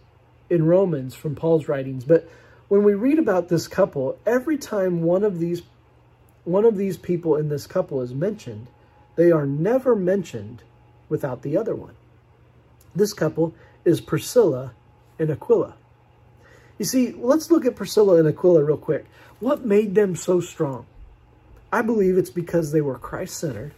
in 0.50 0.66
Romans 0.66 1.14
from 1.14 1.34
Paul's 1.34 1.66
writings. 1.66 2.04
But 2.04 2.28
when 2.68 2.82
we 2.82 2.92
read 2.92 3.18
about 3.18 3.48
this 3.48 3.66
couple, 3.68 4.18
every 4.26 4.58
time 4.58 5.00
one 5.00 5.24
of 5.24 5.38
these 5.38 5.62
one 6.44 6.66
of 6.66 6.76
these 6.76 6.98
people 6.98 7.36
in 7.36 7.48
this 7.48 7.66
couple 7.66 8.02
is 8.02 8.12
mentioned, 8.12 8.66
they 9.16 9.32
are 9.32 9.46
never 9.46 9.96
mentioned 9.96 10.62
without 11.08 11.40
the 11.40 11.56
other 11.56 11.74
one. 11.74 11.94
This 12.94 13.14
couple 13.14 13.54
is 13.86 14.02
Priscilla 14.02 14.74
and 15.18 15.30
Aquila. 15.30 15.74
You 16.78 16.84
see, 16.84 17.12
let's 17.12 17.50
look 17.50 17.64
at 17.64 17.76
Priscilla 17.76 18.16
and 18.16 18.28
Aquila 18.28 18.62
real 18.62 18.76
quick. 18.76 19.06
What 19.40 19.64
made 19.64 19.94
them 19.94 20.16
so 20.16 20.40
strong? 20.40 20.84
I 21.72 21.80
believe 21.80 22.18
it's 22.18 22.28
because 22.28 22.72
they 22.72 22.82
were 22.82 22.98
Christ-centered 22.98 23.72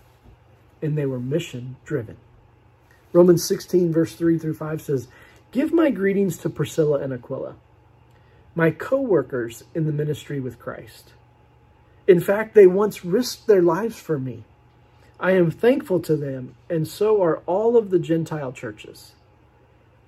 and 0.84 0.96
they 0.96 1.06
were 1.06 1.18
mission-driven. 1.18 2.16
Romans 3.12 3.44
16, 3.44 3.92
verse 3.92 4.14
3 4.14 4.38
through 4.38 4.54
5 4.54 4.82
says, 4.82 5.08
Give 5.50 5.72
my 5.72 5.90
greetings 5.90 6.36
to 6.38 6.50
Priscilla 6.50 7.00
and 7.00 7.12
Aquila, 7.12 7.54
my 8.54 8.70
co-workers 8.70 9.64
in 9.74 9.86
the 9.86 9.92
ministry 9.92 10.40
with 10.40 10.58
Christ. 10.58 11.12
In 12.06 12.20
fact, 12.20 12.54
they 12.54 12.66
once 12.66 13.04
risked 13.04 13.46
their 13.46 13.62
lives 13.62 13.98
for 13.98 14.18
me 14.18 14.44
I 15.18 15.32
am 15.32 15.50
thankful 15.50 16.00
to 16.00 16.16
them, 16.16 16.54
and 16.68 16.86
so 16.88 17.22
are 17.22 17.38
all 17.46 17.76
of 17.76 17.90
the 17.90 17.98
Gentile 17.98 18.52
churches. 18.52 19.12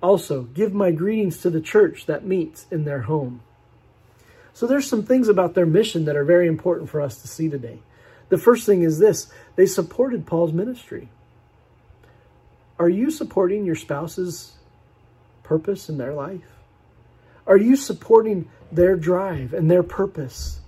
Also, 0.01 0.43
give 0.43 0.73
my 0.73 0.91
greetings 0.91 1.39
to 1.41 1.49
the 1.49 1.61
church 1.61 2.05
that 2.05 2.25
meets 2.25 2.67
in 2.69 2.83
their 2.83 3.03
home. 3.03 3.41
So 4.53 4.67
there's 4.67 4.87
some 4.87 5.03
things 5.03 5.27
about 5.27 5.53
their 5.53 5.65
mission 5.65 6.05
that 6.05 6.15
are 6.15 6.23
very 6.23 6.47
important 6.47 6.89
for 6.89 7.01
us 7.01 7.21
to 7.21 7.27
see 7.27 7.49
today. 7.49 7.79
The 8.29 8.37
first 8.37 8.65
thing 8.65 8.83
is 8.83 8.99
this, 8.99 9.31
they 9.55 9.65
supported 9.65 10.25
Paul's 10.25 10.53
ministry. 10.53 11.09
Are 12.79 12.89
you 12.89 13.09
supporting 13.09 13.65
your 13.65 13.75
spouse's 13.75 14.53
purpose 15.43 15.89
in 15.89 15.97
their 15.97 16.13
life? 16.13 16.41
Are 17.45 17.57
you 17.57 17.75
supporting 17.75 18.49
their 18.71 18.95
drive 18.95 19.53
and 19.53 19.71
their 19.71 19.83
purpose? 19.83 20.59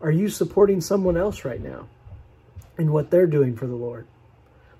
Are 0.00 0.10
you 0.10 0.28
supporting 0.28 0.80
someone 0.80 1.16
else 1.16 1.44
right 1.44 1.60
now? 1.60 1.88
in 2.80 2.92
what 2.92 3.10
they're 3.10 3.26
doing 3.26 3.54
for 3.54 3.66
the 3.66 3.76
Lord. 3.76 4.06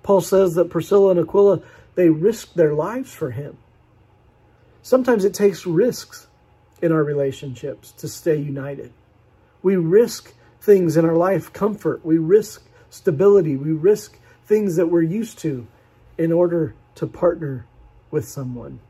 Paul 0.02 0.22
says 0.22 0.54
that 0.54 0.70
Priscilla 0.70 1.10
and 1.10 1.20
Aquila, 1.20 1.60
they 1.94 2.08
risked 2.08 2.56
their 2.56 2.72
lives 2.72 3.12
for 3.12 3.30
him. 3.30 3.58
Sometimes 4.82 5.24
it 5.24 5.34
takes 5.34 5.66
risks 5.66 6.26
in 6.80 6.90
our 6.90 7.04
relationships 7.04 7.92
to 7.92 8.08
stay 8.08 8.36
united. 8.36 8.92
We 9.62 9.76
risk 9.76 10.32
things 10.60 10.96
in 10.96 11.04
our 11.04 11.16
life, 11.16 11.52
comfort. 11.52 12.04
We 12.04 12.18
risk 12.18 12.62
stability. 12.90 13.56
We 13.56 13.72
risk 13.72 14.18
things 14.46 14.76
that 14.76 14.86
we're 14.86 15.02
used 15.02 15.38
to 15.40 15.66
in 16.18 16.32
order 16.32 16.74
to 16.96 17.06
partner 17.06 17.66
with 18.10 18.28
someone. 18.28 18.80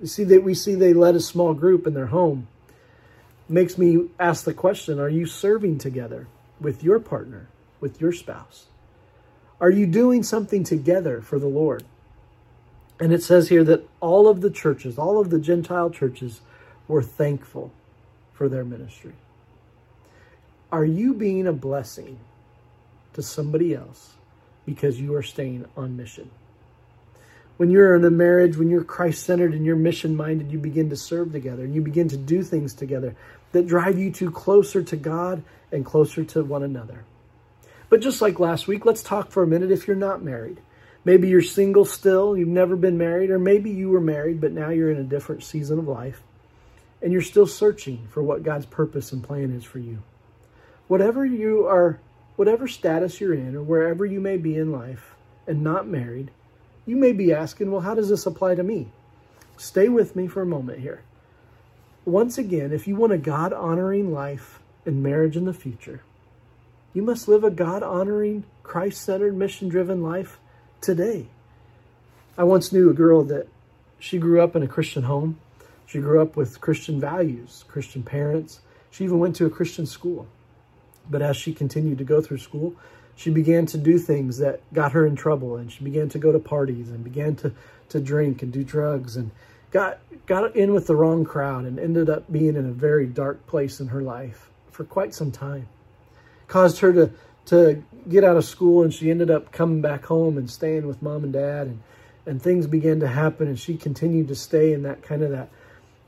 You 0.00 0.06
see 0.06 0.24
that 0.24 0.42
we 0.42 0.54
see 0.54 0.74
they 0.74 0.92
led 0.94 1.14
a 1.14 1.20
small 1.20 1.54
group 1.54 1.86
in 1.86 1.94
their 1.94 2.06
home. 2.06 2.48
Makes 3.48 3.78
me 3.78 4.08
ask 4.18 4.44
the 4.44 4.54
question, 4.54 4.98
are 4.98 5.08
you 5.08 5.26
serving 5.26 5.78
together 5.78 6.26
with 6.60 6.82
your 6.82 6.98
partner? 6.98 7.48
with 7.80 8.00
your 8.00 8.12
spouse? 8.12 8.66
Are 9.60 9.70
you 9.70 9.86
doing 9.86 10.22
something 10.22 10.64
together 10.64 11.20
for 11.20 11.38
the 11.38 11.46
Lord? 11.46 11.84
And 12.98 13.12
it 13.12 13.22
says 13.22 13.48
here 13.48 13.64
that 13.64 13.88
all 14.00 14.28
of 14.28 14.40
the 14.40 14.50
churches, 14.50 14.98
all 14.98 15.20
of 15.20 15.30
the 15.30 15.38
Gentile 15.38 15.90
churches 15.90 16.40
were 16.88 17.02
thankful 17.02 17.72
for 18.32 18.48
their 18.48 18.64
ministry. 18.64 19.12
Are 20.72 20.84
you 20.84 21.14
being 21.14 21.46
a 21.46 21.52
blessing 21.52 22.18
to 23.12 23.22
somebody 23.22 23.74
else 23.74 24.14
because 24.64 25.00
you 25.00 25.14
are 25.14 25.22
staying 25.22 25.64
on 25.76 25.96
mission? 25.96 26.30
When 27.56 27.70
you're 27.70 27.94
in 27.94 28.04
a 28.04 28.10
marriage, 28.10 28.56
when 28.56 28.68
you're 28.68 28.84
Christ 28.84 29.24
centered 29.24 29.54
and 29.54 29.64
you're 29.64 29.76
mission 29.76 30.16
minded, 30.16 30.50
you 30.50 30.58
begin 30.58 30.90
to 30.90 30.96
serve 30.96 31.32
together 31.32 31.64
and 31.64 31.74
you 31.74 31.80
begin 31.80 32.08
to 32.08 32.16
do 32.16 32.42
things 32.42 32.74
together 32.74 33.14
that 33.52 33.66
drive 33.66 33.98
you 33.98 34.10
to 34.12 34.30
closer 34.30 34.82
to 34.82 34.96
God 34.96 35.42
and 35.70 35.84
closer 35.84 36.24
to 36.24 36.44
one 36.44 36.62
another. 36.62 37.04
But 37.88 38.00
just 38.00 38.20
like 38.20 38.40
last 38.40 38.66
week, 38.66 38.84
let's 38.84 39.02
talk 39.02 39.30
for 39.30 39.42
a 39.42 39.46
minute 39.46 39.70
if 39.70 39.86
you're 39.86 39.96
not 39.96 40.22
married. 40.22 40.60
Maybe 41.04 41.28
you're 41.28 41.42
single 41.42 41.84
still, 41.84 42.36
you've 42.36 42.48
never 42.48 42.74
been 42.74 42.98
married, 42.98 43.30
or 43.30 43.38
maybe 43.38 43.70
you 43.70 43.88
were 43.90 44.00
married, 44.00 44.40
but 44.40 44.52
now 44.52 44.70
you're 44.70 44.90
in 44.90 44.98
a 44.98 45.04
different 45.04 45.44
season 45.44 45.78
of 45.78 45.86
life 45.86 46.22
and 47.00 47.12
you're 47.12 47.22
still 47.22 47.46
searching 47.46 48.08
for 48.10 48.22
what 48.22 48.42
God's 48.42 48.66
purpose 48.66 49.12
and 49.12 49.22
plan 49.22 49.52
is 49.52 49.62
for 49.62 49.78
you. 49.78 50.02
Whatever 50.88 51.24
you 51.24 51.66
are, 51.66 51.98
whatever 52.36 52.68
status 52.68 53.20
you're 53.20 53.34
in, 53.34 53.56
or 53.56 53.62
wherever 53.62 54.04
you 54.04 54.20
may 54.20 54.36
be 54.36 54.56
in 54.56 54.72
life 54.72 55.14
and 55.46 55.62
not 55.62 55.86
married, 55.86 56.30
you 56.84 56.96
may 56.96 57.12
be 57.12 57.32
asking, 57.32 57.70
well, 57.70 57.80
how 57.80 57.94
does 57.94 58.08
this 58.08 58.26
apply 58.26 58.54
to 58.54 58.62
me? 58.62 58.92
Stay 59.56 59.88
with 59.88 60.14
me 60.14 60.28
for 60.28 60.42
a 60.42 60.46
moment 60.46 60.80
here. 60.80 61.02
Once 62.04 62.38
again, 62.38 62.72
if 62.72 62.86
you 62.86 62.94
want 62.94 63.12
a 63.12 63.18
God 63.18 63.52
honoring 63.52 64.12
life 64.12 64.60
and 64.84 65.02
marriage 65.02 65.36
in 65.36 65.44
the 65.44 65.52
future, 65.52 66.02
You 66.96 67.02
must 67.02 67.28
live 67.28 67.44
a 67.44 67.50
God 67.50 67.82
honoring, 67.82 68.44
Christ 68.62 69.02
centered, 69.02 69.36
mission 69.36 69.68
driven 69.68 70.02
life 70.02 70.38
today. 70.80 71.26
I 72.38 72.44
once 72.44 72.72
knew 72.72 72.88
a 72.88 72.94
girl 72.94 73.22
that 73.24 73.48
she 73.98 74.16
grew 74.16 74.40
up 74.40 74.56
in 74.56 74.62
a 74.62 74.66
Christian 74.66 75.02
home. 75.02 75.38
She 75.84 75.98
grew 75.98 76.22
up 76.22 76.36
with 76.36 76.62
Christian 76.62 76.98
values, 76.98 77.66
Christian 77.68 78.02
parents. 78.02 78.60
She 78.90 79.04
even 79.04 79.18
went 79.18 79.36
to 79.36 79.44
a 79.44 79.50
Christian 79.50 79.84
school. 79.84 80.26
But 81.08 81.22
as 81.22 81.36
she 81.36 81.52
continued 81.52 81.98
to 81.98 82.04
go 82.04 82.20
through 82.20 82.38
school, 82.38 82.74
she 83.16 83.30
began 83.30 83.66
to 83.66 83.78
do 83.78 83.98
things 83.98 84.38
that 84.38 84.60
got 84.72 84.92
her 84.92 85.06
in 85.06 85.16
trouble 85.16 85.56
and 85.56 85.72
she 85.72 85.82
began 85.82 86.08
to 86.10 86.18
go 86.18 86.32
to 86.32 86.38
parties 86.38 86.90
and 86.90 87.02
began 87.02 87.34
to, 87.36 87.52
to 87.88 88.00
drink 88.00 88.42
and 88.42 88.52
do 88.52 88.62
drugs 88.62 89.16
and 89.16 89.30
got 89.70 89.98
got 90.26 90.54
in 90.54 90.72
with 90.72 90.86
the 90.86 90.96
wrong 90.96 91.24
crowd 91.24 91.64
and 91.64 91.78
ended 91.78 92.10
up 92.10 92.30
being 92.30 92.56
in 92.56 92.66
a 92.66 92.72
very 92.72 93.06
dark 93.06 93.46
place 93.46 93.80
in 93.80 93.88
her 93.88 94.02
life 94.02 94.50
for 94.70 94.84
quite 94.84 95.14
some 95.14 95.32
time. 95.32 95.68
Caused 96.46 96.78
her 96.80 96.92
to 96.92 97.10
to 97.46 97.82
get 98.08 98.24
out 98.24 98.36
of 98.36 98.44
school 98.44 98.82
and 98.82 98.92
she 98.92 99.10
ended 99.10 99.30
up 99.30 99.52
coming 99.52 99.80
back 99.80 100.04
home 100.04 100.36
and 100.36 100.50
staying 100.50 100.86
with 100.86 101.00
mom 101.00 101.24
and 101.24 101.32
dad 101.32 101.66
and 101.66 101.80
and 102.26 102.42
things 102.42 102.66
began 102.66 103.00
to 103.00 103.08
happen 103.08 103.46
and 103.46 103.58
she 103.58 103.76
continued 103.76 104.28
to 104.28 104.34
stay 104.34 104.72
in 104.72 104.82
that 104.82 105.02
kind 105.02 105.22
of 105.22 105.30
that 105.30 105.48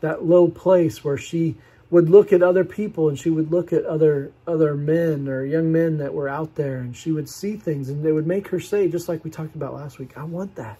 that 0.00 0.24
low 0.24 0.48
place 0.48 1.02
where 1.02 1.16
she 1.16 1.56
would 1.90 2.10
look 2.10 2.32
at 2.32 2.42
other 2.42 2.64
people 2.64 3.08
and 3.08 3.18
she 3.18 3.30
would 3.30 3.50
look 3.50 3.72
at 3.72 3.84
other 3.84 4.30
other 4.46 4.74
men 4.74 5.26
or 5.28 5.44
young 5.44 5.72
men 5.72 5.98
that 5.98 6.12
were 6.12 6.28
out 6.28 6.54
there 6.54 6.78
and 6.78 6.96
she 6.96 7.10
would 7.10 7.28
see 7.28 7.56
things 7.56 7.88
and 7.88 8.04
they 8.04 8.12
would 8.12 8.26
make 8.26 8.48
her 8.48 8.60
say 8.60 8.88
just 8.88 9.08
like 9.08 9.24
we 9.24 9.30
talked 9.30 9.54
about 9.54 9.74
last 9.74 9.98
week 9.98 10.16
i 10.16 10.24
want 10.24 10.54
that. 10.56 10.78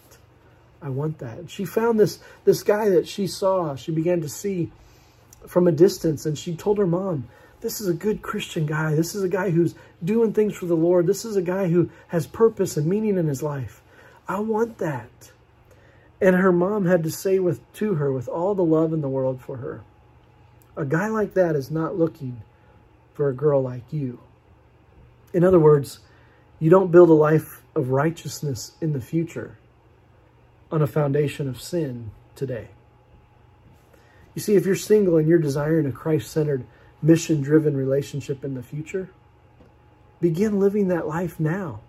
I 0.81 0.89
want 0.89 1.17
that. 1.19 1.37
And 1.37 1.51
she 1.51 1.65
found 1.65 1.99
this 1.99 2.19
this 2.45 2.63
guy 2.63 2.89
that 2.89 3.07
she 3.07 3.27
saw 3.27 3.75
she 3.75 3.91
began 3.91 4.21
to 4.21 4.29
see 4.29 4.71
from 5.47 5.67
a 5.67 5.71
distance 5.71 6.25
and 6.25 6.37
she 6.37 6.55
told 6.55 6.77
her 6.77 6.87
mom 6.87 7.27
this 7.61 7.81
is 7.81 7.87
a 7.87 7.93
good 7.93 8.21
christian 8.21 8.65
guy. 8.65 8.95
This 8.95 9.15
is 9.15 9.23
a 9.23 9.29
guy 9.29 9.49
who's 9.49 9.75
doing 10.03 10.31
things 10.31 10.55
for 10.55 10.67
the 10.67 10.75
lord. 10.75 11.07
This 11.07 11.25
is 11.25 11.35
a 11.35 11.41
guy 11.41 11.67
who 11.67 11.89
has 12.09 12.27
purpose 12.27 12.77
and 12.77 12.87
meaning 12.87 13.17
in 13.17 13.27
his 13.27 13.43
life. 13.43 13.81
I 14.27 14.39
want 14.39 14.77
that. 14.77 15.31
And 16.21 16.35
her 16.35 16.51
mom 16.51 16.85
had 16.85 17.03
to 17.03 17.11
say 17.11 17.39
with 17.39 17.59
to 17.73 17.95
her 17.95 18.11
with 18.13 18.27
all 18.29 18.53
the 18.53 18.63
love 18.63 18.93
in 18.93 19.01
the 19.01 19.09
world 19.09 19.41
for 19.41 19.57
her 19.57 19.81
a 20.77 20.85
guy 20.85 21.07
like 21.07 21.33
that 21.33 21.55
is 21.55 21.71
not 21.71 21.97
looking 21.97 22.41
for 23.13 23.29
a 23.29 23.33
girl 23.33 23.61
like 23.61 23.91
you. 23.91 24.19
In 25.33 25.43
other 25.43 25.59
words, 25.59 25.99
you 26.59 26.69
don't 26.69 26.91
build 26.91 27.09
a 27.09 27.13
life 27.13 27.63
of 27.75 27.89
righteousness 27.89 28.73
in 28.81 28.93
the 28.93 29.01
future 29.01 29.57
on 30.71 30.81
a 30.81 30.87
foundation 30.87 31.47
of 31.47 31.61
sin 31.61 32.11
today. 32.35 32.69
You 34.35 34.41
see, 34.41 34.55
if 34.55 34.65
you're 34.65 34.75
single 34.75 35.17
and 35.17 35.27
you're 35.27 35.39
desiring 35.39 35.85
a 35.85 35.91
Christ 35.91 36.31
centered, 36.31 36.65
mission 37.01 37.41
driven 37.41 37.75
relationship 37.75 38.43
in 38.43 38.53
the 38.53 38.63
future, 38.63 39.09
begin 40.21 40.59
living 40.59 40.87
that 40.89 41.07
life 41.07 41.39
now. 41.39 41.81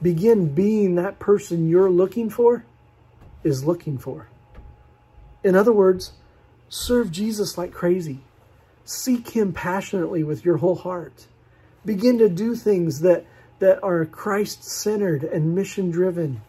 Begin 0.00 0.54
being 0.54 0.94
that 0.96 1.18
person 1.18 1.68
you're 1.68 1.90
looking 1.90 2.28
for 2.28 2.64
is 3.44 3.64
looking 3.64 3.98
for. 3.98 4.28
In 5.44 5.54
other 5.54 5.72
words, 5.72 6.12
Serve 6.74 7.10
Jesus 7.10 7.58
like 7.58 7.70
crazy. 7.70 8.20
Seek 8.86 9.28
him 9.28 9.52
passionately 9.52 10.24
with 10.24 10.42
your 10.42 10.56
whole 10.56 10.74
heart. 10.74 11.26
Begin 11.84 12.16
to 12.16 12.30
do 12.30 12.54
things 12.54 13.00
that, 13.00 13.26
that 13.58 13.82
are 13.82 14.06
Christ-centered 14.06 15.22
and 15.22 15.54
mission-driven. 15.54 16.40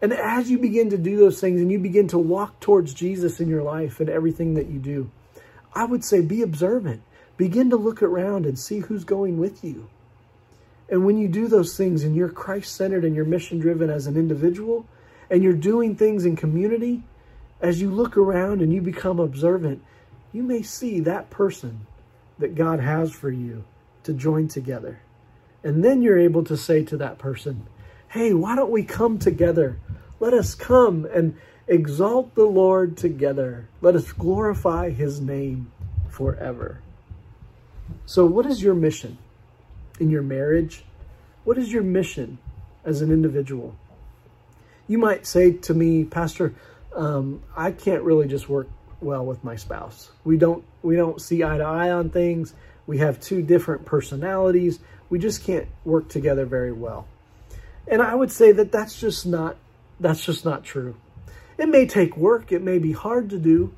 And 0.00 0.12
as 0.14 0.50
you 0.50 0.56
begin 0.56 0.88
to 0.88 0.96
do 0.96 1.18
those 1.18 1.42
things 1.42 1.60
and 1.60 1.70
you 1.70 1.78
begin 1.78 2.08
to 2.08 2.18
walk 2.18 2.58
towards 2.60 2.94
Jesus 2.94 3.38
in 3.38 3.50
your 3.50 3.62
life 3.62 4.00
and 4.00 4.08
everything 4.08 4.54
that 4.54 4.68
you 4.68 4.78
do, 4.78 5.10
I 5.74 5.84
would 5.84 6.04
say 6.04 6.22
be 6.22 6.40
observant. 6.40 7.02
Begin 7.36 7.68
to 7.68 7.76
look 7.76 8.02
around 8.02 8.46
and 8.46 8.58
see 8.58 8.78
who's 8.78 9.04
going 9.04 9.38
with 9.38 9.62
you. 9.62 9.90
And 10.88 11.04
when 11.04 11.18
you 11.18 11.28
do 11.28 11.48
those 11.48 11.76
things 11.76 12.02
and 12.02 12.16
you're 12.16 12.30
Christ-centered 12.30 13.04
and 13.04 13.14
you're 13.14 13.26
mission-driven 13.26 13.90
as 13.90 14.06
an 14.06 14.16
individual, 14.16 14.86
and 15.28 15.42
you're 15.42 15.52
doing 15.52 15.96
things 15.96 16.24
in 16.24 16.34
community, 16.34 17.02
as 17.60 17.80
you 17.80 17.90
look 17.90 18.16
around 18.16 18.62
and 18.62 18.72
you 18.72 18.80
become 18.80 19.18
observant, 19.18 19.82
you 20.32 20.42
may 20.42 20.62
see 20.62 21.00
that 21.00 21.30
person 21.30 21.86
that 22.38 22.54
God 22.54 22.80
has 22.80 23.12
for 23.12 23.30
you 23.30 23.64
to 24.04 24.12
join 24.12 24.48
together. 24.48 25.00
And 25.62 25.84
then 25.84 26.02
you're 26.02 26.18
able 26.18 26.44
to 26.44 26.56
say 26.56 26.84
to 26.84 26.96
that 26.98 27.18
person, 27.18 27.66
hey, 28.08 28.32
why 28.32 28.56
don't 28.56 28.70
we 28.70 28.82
come 28.82 29.18
together? 29.18 29.78
Let 30.18 30.32
us 30.32 30.54
come 30.54 31.06
and 31.12 31.36
exalt 31.66 32.34
the 32.34 32.44
Lord 32.44 32.96
together. 32.96 33.68
Let 33.80 33.94
us 33.94 34.12
glorify 34.12 34.90
his 34.90 35.20
name 35.20 35.70
forever. 36.08 36.80
So 38.06 38.24
what 38.26 38.46
is 38.46 38.62
your 38.62 38.74
mission 38.74 39.18
in 39.98 40.10
your 40.10 40.22
marriage? 40.22 40.84
What 41.44 41.58
is 41.58 41.72
your 41.72 41.82
mission 41.82 42.38
as 42.84 43.02
an 43.02 43.12
individual? 43.12 43.76
You 44.88 44.98
might 44.98 45.26
say 45.26 45.52
to 45.52 45.74
me, 45.74 46.04
Pastor, 46.04 46.54
um, 46.94 47.42
I 47.56 47.72
can't 47.72 48.02
really 48.02 48.28
just 48.28 48.48
work 48.48 48.68
well 49.00 49.24
with 49.24 49.42
my 49.44 49.56
spouse. 49.56 50.10
We 50.24 50.36
don't 50.36 50.64
we 50.82 50.96
don't 50.96 51.20
see 51.20 51.42
eye 51.42 51.58
to 51.58 51.64
eye 51.64 51.90
on 51.90 52.10
things. 52.10 52.54
We 52.86 52.98
have 52.98 53.20
two 53.20 53.42
different 53.42 53.84
personalities. 53.84 54.80
We 55.08 55.18
just 55.18 55.44
can't 55.44 55.68
work 55.84 56.08
together 56.08 56.44
very 56.44 56.72
well. 56.72 57.06
And 57.86 58.02
I 58.02 58.14
would 58.14 58.30
say 58.30 58.52
that 58.52 58.72
that's 58.72 59.00
just 59.00 59.26
not 59.26 59.56
that's 59.98 60.24
just 60.24 60.44
not 60.44 60.64
true. 60.64 60.96
It 61.58 61.68
may 61.68 61.86
take 61.86 62.16
work, 62.16 62.52
it 62.52 62.62
may 62.62 62.78
be 62.78 62.92
hard 62.92 63.30
to 63.30 63.38
do, 63.38 63.74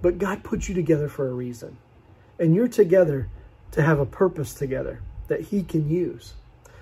but 0.00 0.18
God 0.18 0.42
put 0.42 0.68
you 0.68 0.74
together 0.74 1.08
for 1.08 1.28
a 1.28 1.32
reason. 1.32 1.76
And 2.38 2.54
you're 2.54 2.68
together 2.68 3.28
to 3.72 3.82
have 3.82 3.98
a 3.98 4.06
purpose 4.06 4.54
together 4.54 5.02
that 5.26 5.40
he 5.40 5.62
can 5.62 5.90
use. 5.90 6.34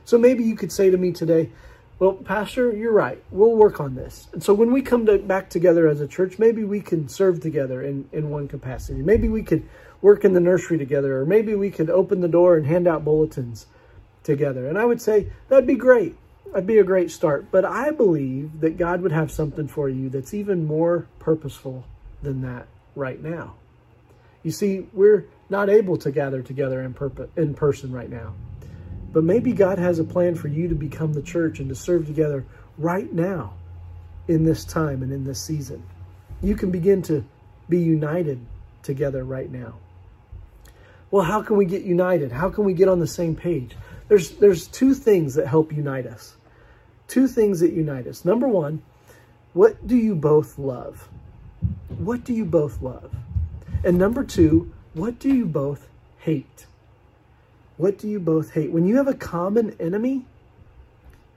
So 0.05 0.17
maybe 0.19 0.45
you 0.45 0.55
could 0.55 0.71
say 0.71 0.91
to 0.91 0.97
me 0.97 1.11
today, 1.11 1.51
well, 1.99 2.13
Pastor, 2.13 2.77
you're 2.77 2.93
right. 2.93 3.23
We'll 3.31 3.57
work 3.57 3.81
on 3.81 3.95
this. 3.95 4.29
And 4.33 4.43
so 4.43 4.53
when 4.53 4.71
we 4.71 4.83
come 4.83 5.07
to, 5.07 5.19
back 5.19 5.49
together 5.49 5.89
as 5.89 6.01
a 6.03 6.07
church, 6.07 6.39
maybe 6.39 6.63
we 6.63 6.81
can 6.81 7.09
serve 7.09 7.41
together 7.41 7.83
in, 7.83 8.07
in 8.13 8.29
one 8.29 8.49
capacity. 8.49 9.01
Maybe 9.01 9.29
we 9.29 9.43
could 9.43 9.67
work 10.03 10.25
in 10.25 10.35
the 10.35 10.41
nursery 10.41 10.77
together, 10.77 11.19
or 11.19 11.25
maybe 11.25 11.55
we 11.55 11.71
could 11.71 11.89
open 11.89 12.21
the 12.21 12.29
door 12.29 12.57
and 12.57 12.67
hand 12.67 12.87
out 12.87 13.03
bulletins 13.03 13.67
together. 14.23 14.69
And 14.69 14.77
I 14.77 14.85
would 14.85 15.01
say 15.01 15.29
that'd 15.49 15.67
be 15.67 15.75
great. 15.75 16.17
That'd 16.47 16.67
be 16.67 16.79
a 16.79 16.85
great 16.85 17.11
start. 17.11 17.51
But 17.51 17.65
I 17.65 17.93
believe 17.93 18.61
that 18.61 18.77
God 18.77 19.01
would 19.01 19.13
have 19.13 19.31
something 19.31 19.67
for 19.67 19.89
you 19.89 20.11
that's 20.11 20.35
even 20.35 20.67
more 20.67 21.07
purposeful 21.19 21.87
than 22.23 22.43
that 22.43 22.67
right 22.95 23.23
now. 23.23 23.55
You 24.43 24.51
see, 24.51 24.87
we're 24.93 25.27
not 25.49 25.71
able 25.71 25.97
to 25.99 26.11
gather 26.11 26.43
together 26.43 26.83
in, 26.83 26.95
in 27.37 27.55
person 27.55 27.91
right 27.91 28.11
now. 28.11 28.35
But 29.17 29.25
maybe 29.25 29.55
God 29.55 29.79
has 29.79 29.99
a 29.99 30.05
plan 30.05 30.35
for 30.35 30.49
you 30.49 30.69
to 30.69 30.75
become 30.75 31.15
the 31.15 31.23
church 31.23 31.59
and 31.59 31.71
to 31.71 31.75
serve 31.75 32.05
together 32.05 32.45
right 32.77 33.11
now 33.11 33.55
in 34.29 34.45
this 34.45 34.63
time 34.63 35.03
and 35.03 35.11
in 35.11 35.25
this 35.25 35.41
season. 35.41 35.83
You 36.43 36.55
can 36.55 36.71
begin 36.71 37.01
to 37.05 37.25
be 37.67 37.79
united 37.79 38.39
together 38.83 39.25
right 39.25 39.51
now. 39.51 39.77
Well, 41.11 41.25
how 41.25 41.41
can 41.41 41.57
we 41.57 41.65
get 41.65 41.81
united? 41.81 42.31
How 42.31 42.51
can 42.51 42.65
we 42.65 42.75
get 42.75 42.89
on 42.89 43.01
the 43.01 43.07
same 43.07 43.35
page? 43.35 43.75
There's, 44.09 44.33
there's 44.33 44.69
two 44.69 44.93
things 44.93 45.33
that 45.37 45.47
help 45.47 45.73
unite 45.73 46.07
us. 46.07 46.37
Two 47.09 47.27
things 47.27 47.61
that 47.61 47.73
unite 47.73 48.07
us. 48.07 48.23
Number 48.23 48.47
one, 48.47 48.83
what 49.55 49.87
do 49.87 49.97
you 49.97 50.15
both 50.15 50.59
love? 50.59 51.09
What 51.89 52.23
do 52.25 52.35
you 52.35 52.45
both 52.45 52.83
love? 52.83 53.15
And 53.83 53.97
number 53.97 54.25
two, 54.25 54.75
what 54.93 55.19
do 55.19 55.35
you 55.35 55.47
both 55.47 55.89
hate? 56.19 56.66
What 57.77 57.99
do 57.99 58.09
you 58.09 58.19
both 58.19 58.53
hate? 58.53 58.71
When 58.71 58.87
you 58.87 58.97
have 58.97 59.09
a 59.09 59.15
common 59.15 59.77
enemy, 59.79 60.25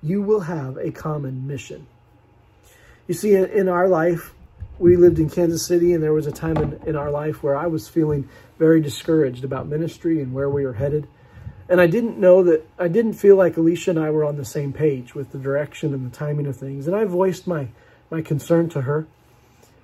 you 0.02 0.22
will 0.22 0.42
have 0.42 0.78
a 0.78 0.92
common 0.92 1.48
mission. 1.48 1.86
You 3.08 3.14
see, 3.14 3.36
in, 3.36 3.68
our 3.68 3.88
life, 3.88 4.34
we 4.78 4.96
lived 4.96 5.20
in 5.20 5.30
Kansas 5.30 5.66
City, 5.66 5.94
and 5.94 6.02
there 6.02 6.14
was 6.14 6.28
a 6.28 6.32
time 6.32 6.58
in, 6.58 6.80
in 6.86 6.96
our 6.96 7.12
life 7.12 7.44
where 7.44 7.58
I 7.58 7.68
was 7.68 7.90
feeling 7.90 8.30
very 8.58 8.80
discouraged 8.80 9.44
about 9.44 9.68
ministry 9.68 10.22
and 10.22 10.34
where 10.34 10.50
we 10.50 10.66
were 10.66 10.74
headed. 10.74 11.08
And 11.68 11.82
I 11.82 11.88
didn't 11.88 12.18
know 12.18 12.44
that, 12.44 12.68
I 12.80 12.88
didn't 12.88 13.14
feel 13.14 13.36
like 13.36 13.58
Alicia 13.58 13.92
and 13.92 14.00
I 14.00 14.10
were 14.10 14.24
on 14.24 14.38
the 14.38 14.46
same 14.46 14.72
page 14.74 15.14
with 15.14 15.32
the 15.32 15.38
direction 15.38 15.94
and 15.94 16.10
the 16.10 16.16
timing 16.16 16.48
of 16.48 16.56
things. 16.56 16.88
And 16.88 16.96
I 16.96 17.04
voiced 17.06 17.48
my, 17.48 17.68
my 18.10 18.22
concern 18.22 18.70
to 18.70 18.82
her. 18.82 19.08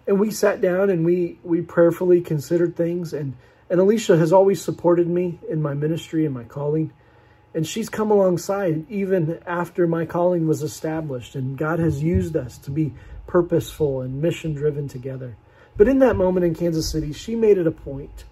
And 0.07 0.19
we 0.19 0.31
sat 0.31 0.61
down 0.61 0.89
and 0.89 1.05
we, 1.05 1.37
we 1.43 1.61
prayerfully 1.61 2.21
considered 2.21 2.75
things. 2.75 3.13
And 3.13 3.35
and 3.69 3.80
Alicia 3.80 4.17
has 4.17 4.32
always 4.32 4.62
supported 4.62 5.08
me 5.08 5.39
in 5.49 5.62
my 5.62 5.73
ministry 5.73 6.25
and 6.25 6.34
my 6.34 6.43
calling. 6.43 6.93
And 7.54 7.65
she's 7.65 7.89
come 7.89 8.12
alongside 8.12 8.86
even 8.91 9.39
after 9.47 9.88
my 9.88 10.06
calling 10.06 10.47
was 10.47 10.62
established. 10.62 11.36
And 11.36 11.58
God 11.58 11.80
has 11.80 12.04
used 12.04 12.36
us 12.36 12.58
to 12.60 12.71
be 12.71 12.93
purposeful 13.28 14.01
and 14.01 14.21
mission 14.21 14.54
driven 14.54 14.88
together. 14.88 15.36
But 15.78 15.88
in 15.88 15.99
that 15.99 16.15
moment 16.15 16.45
in 16.45 16.54
Kansas 16.54 16.89
City, 16.89 17.12
she 17.12 17.36
made 17.36 17.58
it 17.58 17.67
a 17.67 17.71
point 17.71 18.25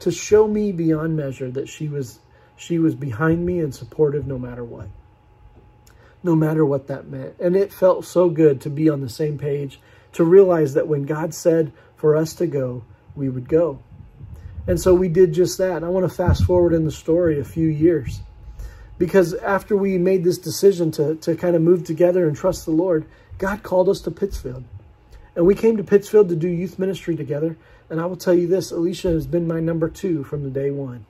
to 0.00 0.10
show 0.10 0.46
me 0.46 0.72
beyond 0.72 1.16
measure 1.16 1.50
that 1.50 1.68
she 1.68 1.88
was 1.88 2.18
she 2.56 2.78
was 2.78 2.94
behind 2.94 3.46
me 3.46 3.58
and 3.60 3.74
supportive 3.74 4.26
no 4.26 4.38
matter 4.38 4.62
what. 4.62 4.88
No 6.22 6.36
matter 6.36 6.66
what 6.66 6.88
that 6.88 7.08
meant. 7.08 7.34
And 7.40 7.56
it 7.56 7.72
felt 7.72 8.04
so 8.04 8.28
good 8.28 8.60
to 8.60 8.70
be 8.70 8.90
on 8.90 9.00
the 9.00 9.08
same 9.08 9.38
page, 9.38 9.80
to 10.12 10.24
realize 10.24 10.74
that 10.74 10.86
when 10.86 11.04
God 11.04 11.32
said 11.32 11.72
for 11.96 12.14
us 12.14 12.34
to 12.34 12.46
go, 12.46 12.84
we 13.16 13.30
would 13.30 13.48
go. 13.48 13.80
And 14.70 14.78
so 14.78 14.94
we 14.94 15.08
did 15.08 15.32
just 15.32 15.58
that. 15.58 15.78
And 15.78 15.84
I 15.84 15.88
want 15.88 16.08
to 16.08 16.14
fast 16.14 16.44
forward 16.44 16.72
in 16.72 16.84
the 16.84 16.92
story 16.92 17.40
a 17.40 17.44
few 17.44 17.66
years. 17.66 18.20
Because 18.98 19.34
after 19.34 19.76
we 19.76 19.98
made 19.98 20.22
this 20.22 20.38
decision 20.38 20.92
to, 20.92 21.16
to 21.16 21.34
kind 21.34 21.56
of 21.56 21.62
move 21.62 21.82
together 21.82 22.28
and 22.28 22.36
trust 22.36 22.66
the 22.66 22.70
Lord, 22.70 23.04
God 23.38 23.64
called 23.64 23.88
us 23.88 24.00
to 24.02 24.12
Pittsfield. 24.12 24.62
And 25.34 25.44
we 25.44 25.56
came 25.56 25.76
to 25.76 25.82
Pittsfield 25.82 26.28
to 26.28 26.36
do 26.36 26.46
youth 26.46 26.78
ministry 26.78 27.16
together. 27.16 27.56
And 27.88 28.00
I 28.00 28.06
will 28.06 28.16
tell 28.16 28.32
you 28.32 28.46
this, 28.46 28.70
Alicia 28.70 29.08
has 29.08 29.26
been 29.26 29.48
my 29.48 29.58
number 29.58 29.88
two 29.88 30.22
from 30.22 30.44
the 30.44 30.50
day 30.50 30.70
one. 30.70 31.04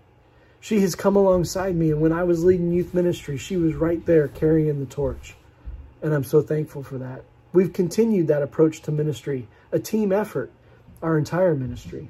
She 0.59 0.81
has 0.81 0.95
come 0.95 1.17
alongside 1.17 1.77
me. 1.77 1.91
And 1.91 2.01
when 2.01 2.13
I 2.13 2.23
was 2.23 2.43
leading 2.43 2.73
youth 2.73 2.95
ministry, 2.95 3.37
she 3.37 3.59
was 3.59 3.75
right 3.75 4.07
there 4.07 4.29
carrying 4.29 4.81
the 4.81 4.87
torch. 4.87 5.35
And 6.01 6.15
I'm 6.15 6.25
so 6.25 6.41
thankful 6.41 6.83
for 6.83 6.97
that. 6.97 7.25
We've 7.53 7.75
continued 7.75 8.29
that 8.29 8.41
approach 8.41 8.81
to 8.83 8.91
ministry, 8.91 9.49
a 9.71 9.79
team 9.79 10.13
effort, 10.13 10.51
our 11.03 11.19
entire 11.19 11.55
ministry. 11.55 12.09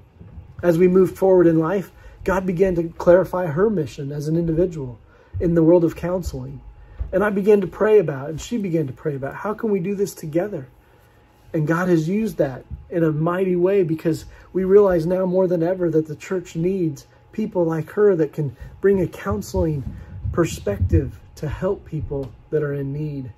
As 0.62 0.79
we 0.79 0.88
moved 0.88 1.16
forward 1.16 1.46
in 1.46 1.59
life, 1.59 1.90
God 2.25 2.46
began 2.46 2.75
to 2.75 2.88
clarify 2.90 3.46
her 3.46 3.70
mission 3.70 4.12
as 4.12 4.29
an 4.29 4.37
individual 4.37 4.99
in 5.38 5.55
the 5.55 5.62
world 5.62 5.85
of 5.85 5.96
counseling. 5.96 6.61
And 7.12 7.25
I 7.25 7.31
began 7.31 7.61
to 7.62 7.66
pray 7.66 7.99
about, 7.99 8.29
and 8.29 8.40
she 8.40 8.59
began 8.59 8.87
to 8.87 8.92
pray 8.92 9.14
about, 9.16 9.35
how 9.35 9.55
can 9.55 9.70
we 9.70 9.81
do 9.81 9.94
this 9.94 10.14
together? 10.14 10.68
And 11.53 11.66
God 11.66 11.88
has 11.88 12.09
used 12.09 12.37
that 12.37 12.64
in 12.88 13.03
a 13.03 13.11
mighty 13.11 13.57
way 13.57 13.83
because 13.83 14.27
we 14.53 14.64
realize 14.64 15.07
now 15.07 15.27
more 15.27 15.49
than 15.49 15.62
ever 15.62 15.90
that 15.90 16.07
the 16.07 16.14
church 16.14 16.55
needs 16.55 17.07
people 17.33 17.64
like 17.64 17.90
her 17.90 18.14
that 18.16 18.33
can 18.33 18.57
bring 18.81 19.01
a 19.01 19.07
counseling 19.07 19.96
perspective 20.33 21.18
to 21.37 21.49
help 21.49 21.85
people 21.85 22.31
that 22.51 22.62
are 22.62 22.75
in 22.75 22.92
need. 22.92 23.33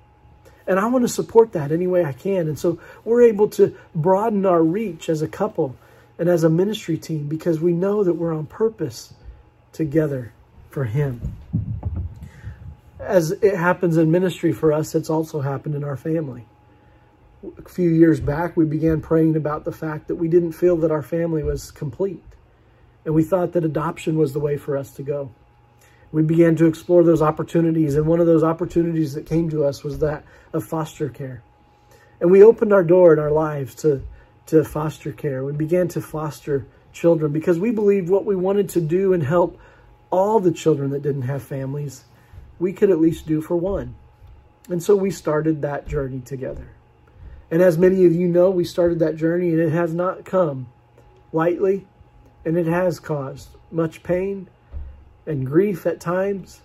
And 0.67 0.79
I 0.79 0.85
want 0.87 1.03
to 1.03 1.09
support 1.09 1.53
that 1.53 1.71
any 1.71 1.87
way 1.87 2.05
I 2.05 2.13
can. 2.13 2.47
And 2.47 2.57
so 2.57 2.79
we're 3.03 3.23
able 3.23 3.49
to 3.49 3.75
broaden 3.95 4.45
our 4.45 4.63
reach 4.63 5.09
as 5.09 5.21
a 5.21 5.27
couple 5.27 5.75
and 6.19 6.29
as 6.29 6.43
a 6.43 6.49
ministry 6.49 6.97
team 6.97 7.27
because 7.27 7.59
we 7.59 7.73
know 7.73 8.03
that 8.03 8.13
we're 8.13 8.33
on 8.33 8.45
purpose 8.45 9.13
together 9.71 10.33
for 10.69 10.85
Him. 10.85 11.33
As 12.99 13.31
it 13.31 13.55
happens 13.55 13.97
in 13.97 14.11
ministry 14.11 14.53
for 14.53 14.71
us, 14.71 14.95
it's 14.95 15.09
also 15.09 15.41
happened 15.41 15.75
in 15.75 15.83
our 15.83 15.97
family. 15.97 16.45
A 17.57 17.69
few 17.69 17.89
years 17.89 18.19
back, 18.19 18.55
we 18.55 18.65
began 18.65 19.01
praying 19.01 19.35
about 19.35 19.65
the 19.65 19.71
fact 19.71 20.07
that 20.07 20.15
we 20.15 20.29
didn't 20.29 20.53
feel 20.53 20.77
that 20.77 20.91
our 20.91 21.01
family 21.01 21.43
was 21.43 21.71
complete. 21.71 22.23
And 23.03 23.13
we 23.13 23.23
thought 23.23 23.51
that 23.51 23.65
adoption 23.65 24.17
was 24.17 24.31
the 24.31 24.39
way 24.39 24.55
for 24.55 24.77
us 24.77 24.91
to 24.91 25.03
go 25.03 25.31
we 26.13 26.21
began 26.21 26.55
to 26.57 26.67
explore 26.67 27.03
those 27.03 27.23
opportunities. 27.23 27.95
And 27.95 28.05
one 28.05 28.21
of 28.21 28.27
those 28.27 28.43
opportunities 28.43 29.15
that 29.15 29.25
came 29.25 29.49
to 29.49 29.65
us 29.65 29.83
was 29.83 29.99
that 29.99 30.23
of 30.53 30.63
foster 30.63 31.09
care. 31.09 31.43
And 32.21 32.31
we 32.31 32.43
opened 32.43 32.71
our 32.71 32.83
door 32.83 33.11
in 33.11 33.19
our 33.19 33.31
lives 33.31 33.75
to, 33.75 34.03
to 34.47 34.63
foster 34.63 35.11
care. 35.11 35.43
We 35.43 35.53
began 35.53 35.87
to 35.89 36.01
foster 36.01 36.65
children 36.91 37.31
because 37.31 37.59
we 37.59 37.71
believed 37.71 38.09
what 38.09 38.25
we 38.25 38.35
wanted 38.35 38.69
to 38.69 38.81
do 38.81 39.13
and 39.13 39.23
help 39.23 39.59
all 40.11 40.39
the 40.39 40.51
children 40.51 40.91
that 40.91 41.01
didn't 41.01 41.23
have 41.23 41.41
families, 41.41 42.03
we 42.59 42.71
could 42.71 42.91
at 42.91 42.99
least 42.99 43.25
do 43.25 43.41
for 43.41 43.55
one. 43.55 43.95
And 44.69 44.81
so 44.81 44.95
we 44.95 45.11
started 45.11 45.61
that 45.63 45.87
journey 45.87 46.21
together. 46.21 46.69
And 47.49 47.61
as 47.61 47.77
many 47.77 48.05
of 48.05 48.13
you 48.13 48.27
know, 48.27 48.49
we 48.49 48.63
started 48.63 48.99
that 48.99 49.15
journey 49.15 49.49
and 49.49 49.59
it 49.59 49.71
has 49.71 49.93
not 49.93 50.23
come 50.23 50.67
lightly 51.31 51.87
and 52.45 52.57
it 52.57 52.67
has 52.67 52.99
caused 52.99 53.49
much 53.71 54.03
pain 54.03 54.47
and 55.25 55.45
grief 55.45 55.85
at 55.85 55.99
times, 55.99 56.61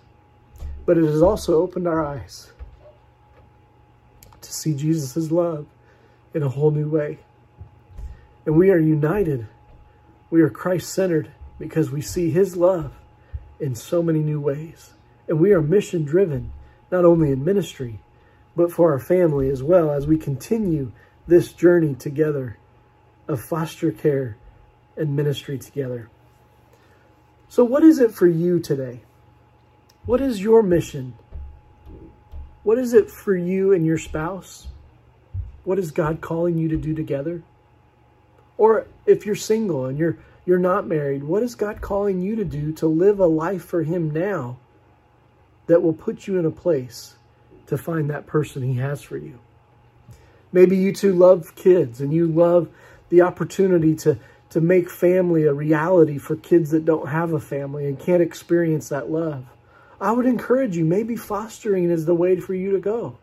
but 0.85 0.97
it 0.97 1.05
has 1.05 1.21
also 1.21 1.61
opened 1.61 1.87
our 1.87 2.05
eyes 2.05 2.51
to 4.41 4.53
see 4.53 4.73
Jesus' 4.73 5.31
love 5.31 5.65
in 6.33 6.43
a 6.43 6.49
whole 6.49 6.71
new 6.71 6.89
way. 6.89 7.19
And 8.45 8.55
we 8.55 8.71
are 8.71 8.79
united. 8.79 9.47
We 10.29 10.41
are 10.41 10.49
Christ 10.49 10.93
centered 10.93 11.31
because 11.57 11.91
we 11.91 12.01
see 12.01 12.31
his 12.31 12.55
love 12.55 12.93
in 13.59 13.75
so 13.75 14.01
many 14.01 14.19
new 14.19 14.39
ways. 14.39 14.93
And 15.27 15.39
we 15.39 15.51
are 15.51 15.61
mission 15.61 16.05
driven, 16.05 16.51
not 16.91 17.05
only 17.05 17.31
in 17.31 17.43
ministry, 17.43 17.99
but 18.55 18.71
for 18.71 18.91
our 18.91 18.99
family 18.99 19.49
as 19.49 19.61
well 19.61 19.91
as 19.91 20.07
we 20.07 20.17
continue 20.17 20.91
this 21.27 21.53
journey 21.53 21.95
together 21.95 22.57
of 23.27 23.41
foster 23.41 23.91
care 23.91 24.37
and 24.97 25.15
ministry 25.15 25.57
together. 25.57 26.09
So, 27.47 27.63
what 27.63 27.83
is 27.83 27.99
it 27.99 28.11
for 28.11 28.27
you 28.27 28.59
today? 28.59 29.01
What 30.05 30.21
is 30.21 30.41
your 30.41 30.63
mission? 30.63 31.13
What 32.63 32.77
is 32.77 32.93
it 32.93 33.09
for 33.09 33.35
you 33.35 33.71
and 33.73 33.85
your 33.85 33.97
spouse? 33.97 34.67
What 35.63 35.79
is 35.79 35.91
God 35.91 36.21
calling 36.21 36.57
you 36.57 36.67
to 36.69 36.77
do 36.77 36.93
together? 36.93 37.43
Or 38.59 38.87
if 39.05 39.25
you're 39.25 39.35
single 39.35 39.85
and 39.85 39.97
you're 39.97 40.17
you're 40.45 40.59
not 40.59 40.85
married, 40.85 41.23
what 41.23 41.43
is 41.43 41.55
God 41.55 41.79
calling 41.79 42.21
you 42.21 42.35
to 42.35 42.43
do 42.43 42.73
to 42.73 42.87
live 42.87 43.19
a 43.19 43.25
life 43.25 43.63
for 43.63 43.83
him 43.83 44.11
now 44.11 44.57
that 45.67 45.81
will 45.81 45.93
put 45.93 46.27
you 46.27 46.37
in 46.37 46.45
a 46.45 46.51
place 46.51 47.15
to 47.67 47.77
find 47.77 48.09
that 48.09 48.27
person 48.27 48.61
he 48.61 48.75
has 48.75 49.01
for 49.01 49.15
you? 49.17 49.39
Maybe 50.51 50.75
you 50.75 50.91
two 50.91 51.13
love 51.13 51.55
kids 51.55 52.01
and 52.01 52.11
you 52.11 52.27
love 52.27 52.67
the 53.07 53.21
opportunity 53.21 53.95
to 53.95 54.19
to 54.49 54.59
make 54.59 54.89
family 54.89 55.45
a 55.45 55.53
reality 55.53 56.17
for 56.17 56.35
kids 56.35 56.71
that 56.71 56.83
don't 56.83 57.07
have 57.07 57.31
a 57.31 57.39
family 57.39 57.85
and 57.85 57.97
can't 57.97 58.21
experience 58.21 58.89
that 58.89 59.09
love. 59.09 59.45
I 60.01 60.11
would 60.11 60.25
encourage 60.25 60.75
you, 60.75 60.83
maybe 60.83 61.15
fostering 61.15 61.89
is 61.89 62.05
the 62.05 62.15
way 62.15 62.37
for 62.41 62.53
you 62.53 62.71
to 62.71 62.79
go. 62.79 63.17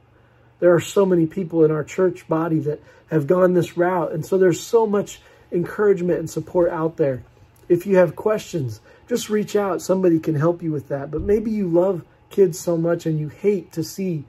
There 0.60 0.74
are 0.74 0.80
so 0.80 1.04
many 1.04 1.26
people 1.26 1.64
in 1.64 1.70
our 1.70 1.84
church 1.84 2.28
body 2.28 2.58
that 2.60 2.82
have 3.10 3.26
gone 3.26 3.54
this 3.54 3.76
route. 3.76 4.12
And 4.12 4.24
so 4.24 4.38
there's 4.38 4.60
so 4.60 4.86
much 4.86 5.20
encouragement 5.52 6.18
and 6.18 6.30
support 6.30 6.70
out 6.70 6.96
there. 6.96 7.22
If 7.68 7.86
you 7.86 7.96
have 7.96 8.16
questions, 8.16 8.80
just 9.08 9.28
reach 9.28 9.56
out. 9.56 9.82
Somebody 9.82 10.18
can 10.18 10.34
help 10.34 10.62
you 10.62 10.72
with 10.72 10.88
that. 10.88 11.10
But 11.10 11.22
maybe 11.22 11.50
you 11.50 11.68
love 11.68 12.04
kids 12.30 12.58
so 12.58 12.76
much 12.76 13.06
and 13.06 13.18
you 13.18 13.28
hate 13.28 13.72
to 13.72 13.84
see 13.84 14.24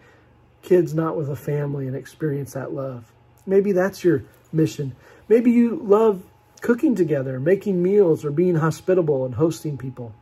kids 0.61 0.93
not 0.93 1.15
with 1.15 1.29
a 1.29 1.35
family 1.35 1.87
and 1.87 1.95
experience 1.95 2.53
that 2.53 2.73
love. 2.73 3.11
Maybe 3.45 3.71
that's 3.71 4.03
your 4.03 4.23
mission. 4.51 4.95
Maybe 5.29 5.51
you 5.51 5.81
love 5.83 6.23
cooking 6.61 6.95
together, 6.95 7.39
making 7.39 7.81
meals, 7.81 8.25
or 8.25 8.31
being 8.31 8.55
hospitable 8.55 9.25
and 9.25 9.35
hosting 9.35 9.77
people. 9.77 10.13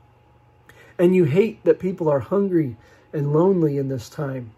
And 0.97 1.15
you 1.15 1.25
hate 1.25 1.63
that 1.63 1.79
people 1.79 2.09
are 2.09 2.19
hungry 2.19 2.77
and 3.13 3.33
lonely 3.33 3.77
in 3.77 3.87
this 3.87 4.09
time. 4.09 4.51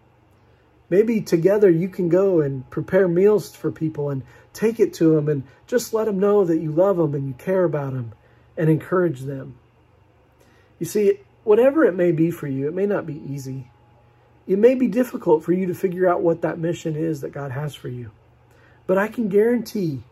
Maybe 0.90 1.20
together 1.20 1.68
you 1.70 1.88
can 1.88 2.08
go 2.08 2.40
and 2.40 2.68
prepare 2.70 3.08
meals 3.08 3.54
for 3.54 3.70
people 3.70 4.10
and 4.10 4.22
take 4.52 4.80
it 4.80 4.94
to 4.94 5.14
them 5.14 5.28
and 5.28 5.42
just 5.66 5.92
let 5.92 6.06
them 6.06 6.18
know 6.18 6.44
that 6.44 6.60
you 6.60 6.72
love 6.72 6.96
them 6.96 7.14
and 7.14 7.28
you 7.28 7.34
care 7.34 7.64
about 7.64 7.92
them 7.92 8.12
and 8.56 8.70
encourage 8.70 9.20
them. 9.20 9.58
You 10.78 10.86
see, 10.86 11.20
whatever 11.44 11.84
it 11.84 11.94
may 11.94 12.12
be 12.12 12.30
for 12.30 12.46
you, 12.46 12.68
it 12.68 12.74
may 12.74 12.86
not 12.86 13.06
be 13.06 13.22
easy. 13.28 13.70
It 14.46 14.58
may 14.58 14.74
be 14.74 14.88
difficult 14.88 15.44
for 15.44 15.52
you 15.52 15.66
to 15.66 15.74
figure 15.74 16.08
out 16.08 16.22
what 16.22 16.40
that 16.40 16.58
mission 16.58 16.96
is 16.96 17.20
that 17.20 17.32
God 17.32 17.50
has 17.50 17.74
for 17.74 17.88
you. 17.88 18.10
But 18.86 18.96
I 18.96 19.08
can 19.08 19.28
guarantee 19.28 20.02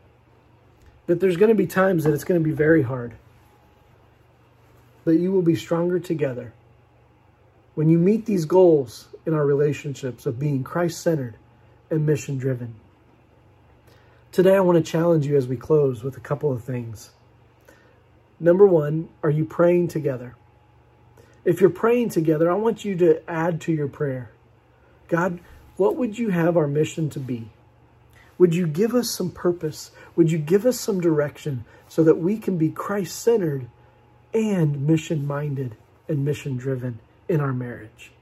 that 1.07 1.21
there's 1.21 1.39
going 1.39 1.49
to 1.49 1.55
be 1.55 1.67
times 1.67 2.05
that 2.05 2.13
it's 2.13 2.25
going 2.25 2.41
to 2.41 2.45
be 2.45 2.55
very 2.55 2.83
hard. 2.83 3.15
But 5.05 5.13
you 5.13 5.33
will 5.33 5.43
be 5.43 5.57
stronger 5.57 5.99
together. 5.99 6.53
When 7.77 7.91
you 7.91 7.99
meet 7.99 8.25
these 8.25 8.47
goals 8.47 9.09
in 9.27 9.35
our 9.35 9.45
relationships 9.45 10.25
of 10.25 10.39
being 10.39 10.65
Christ 10.65 10.99
centered 10.99 11.37
and 11.91 12.07
mission 12.07 12.39
driven. 12.39 12.77
Today, 14.33 14.57
I 14.57 14.61
want 14.61 14.83
to 14.83 14.91
challenge 14.91 15.27
you 15.27 15.37
as 15.37 15.47
we 15.47 15.59
close 15.59 16.03
with 16.03 16.17
a 16.17 16.21
couple 16.21 16.51
of 16.51 16.65
things. 16.65 17.11
Number 18.41 18.67
one, 18.67 19.11
are 19.23 19.29
you 19.29 19.45
praying 19.45 19.89
together? 19.89 20.37
If 21.45 21.61
you're 21.61 21.69
praying 21.69 22.09
together, 22.09 22.51
I 22.51 22.55
want 22.55 22.87
you 22.87 22.97
to 22.97 23.21
add 23.31 23.61
to 23.63 23.73
your 23.73 23.89
prayer 23.89 24.31
God, 25.09 25.39
what 25.77 25.97
would 25.97 26.19
you 26.19 26.31
have 26.31 26.57
our 26.57 26.67
mission 26.67 27.11
to 27.11 27.21
be? 27.21 27.51
Would 28.39 28.55
you 28.55 28.67
give 28.67 28.95
us 28.95 29.11
some 29.11 29.31
purpose? 29.31 29.91
Would 30.17 30.33
you 30.33 30.39
give 30.39 30.65
us 30.65 30.81
some 30.81 30.99
direction 30.99 31.67
so 31.89 32.03
that 32.05 32.17
we 32.17 32.39
can 32.39 32.57
be 32.57 32.71
Christ 32.71 33.21
centered 33.21 33.69
and 34.33 34.87
mission 34.87 35.27
minded 35.27 35.77
and 36.09 36.25
mission 36.25 36.57
driven 36.57 37.01
in 37.29 37.41
our 37.41 37.53
marriage? 37.53 38.13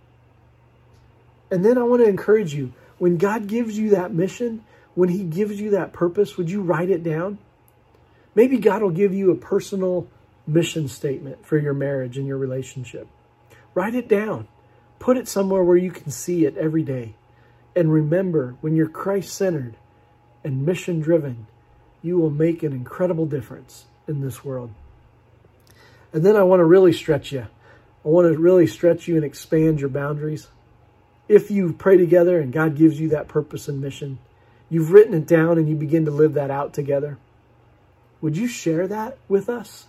And 1.51 1.65
then 1.65 1.79
I 1.79 1.83
want 1.83 2.03
to 2.03 2.09
encourage 2.09 2.55
you 2.55 2.73
when 2.99 3.17
God 3.17 3.47
gives 3.47 3.79
you 3.79 3.91
that 3.91 4.13
mission, 4.13 4.65
when 4.95 5.09
He 5.09 5.25
gives 5.25 5.61
you 5.61 5.71
that 5.71 5.93
purpose, 5.93 6.37
would 6.37 6.51
you 6.51 6.63
write 6.63 6.91
it 6.91 7.03
down? 7.03 7.39
Maybe 8.35 8.59
God 8.59 8.83
will 8.83 8.91
give 8.91 9.15
you 9.15 9.31
a 9.31 9.37
personal 9.37 10.09
mission 10.47 10.89
statement 10.89 11.47
for 11.47 11.59
your 11.59 11.75
marriage 11.75 12.19
and 12.19 12.27
your 12.27 12.39
relationship. 12.39 13.07
Write 13.75 13.95
it 13.95 14.09
down. 14.09 14.49
Put 14.99 15.17
it 15.17 15.29
somewhere 15.29 15.63
where 15.63 15.77
you 15.77 15.91
can 15.91 16.11
see 16.11 16.45
it 16.45 16.57
every 16.57 16.83
day. 16.83 17.15
And 17.77 17.93
remember, 17.93 18.57
when 18.61 18.77
you're 18.77 18.89
Christ 18.89 19.35
centered, 19.35 19.77
and 20.45 20.67
mission 20.67 21.01
driven, 21.01 21.47
you 22.03 22.19
will 22.19 22.31
make 22.31 22.63
an 22.63 22.73
incredible 22.73 23.27
difference 23.27 23.87
in 24.07 24.21
this 24.21 24.45
world. 24.45 24.71
And 26.13 26.25
then 26.25 26.37
I 26.37 26.43
want 26.43 26.61
to 26.61 26.65
really 26.65 26.93
stretch 26.93 27.33
you. 27.33 27.47
I 28.05 28.09
want 28.09 28.33
to 28.33 28.39
really 28.39 28.67
stretch 28.67 29.09
you 29.09 29.17
and 29.17 29.25
expand 29.25 29.81
your 29.81 29.89
boundaries. 29.89 30.49
If 31.29 31.51
you 31.51 31.73
pray 31.73 31.97
together 31.97 32.39
and 32.39 32.53
God 32.53 32.77
gives 32.77 33.01
you 33.01 33.09
that 33.11 33.29
purpose 33.29 33.69
and 33.69 33.81
mission, 33.81 34.19
you've 34.69 34.91
written 34.91 35.15
it 35.15 35.27
down 35.27 35.57
and 35.59 35.69
you 35.69 35.75
begin 35.75 36.05
to 36.05 36.11
live 36.11 36.35
that 36.35 36.51
out 36.51 36.75
together. 36.75 37.19
Would 38.21 38.37
you 38.37 38.47
share 38.47 38.87
that 38.89 39.19
with 39.29 39.49
us? 39.49 39.87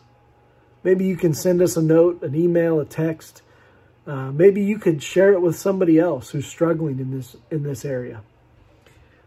Maybe 0.83 1.05
you 1.05 1.17
can 1.17 1.33
send 1.33 1.61
us 1.61 1.75
a 1.75 1.81
note, 1.81 2.21
an 2.23 2.35
email, 2.35 2.79
a 2.79 2.85
text, 2.85 3.41
Uh, 4.07 4.31
maybe 4.31 4.61
you 4.61 4.77
could 4.77 5.01
share 5.01 5.33
it 5.33 5.41
with 5.41 5.55
somebody 5.55 5.97
else 5.97 6.29
who's 6.29 6.45
struggling 6.45 6.99
in 6.99 7.09
this 7.09 7.35
in 7.49 7.63
this 7.63 7.83
area. 7.83 8.21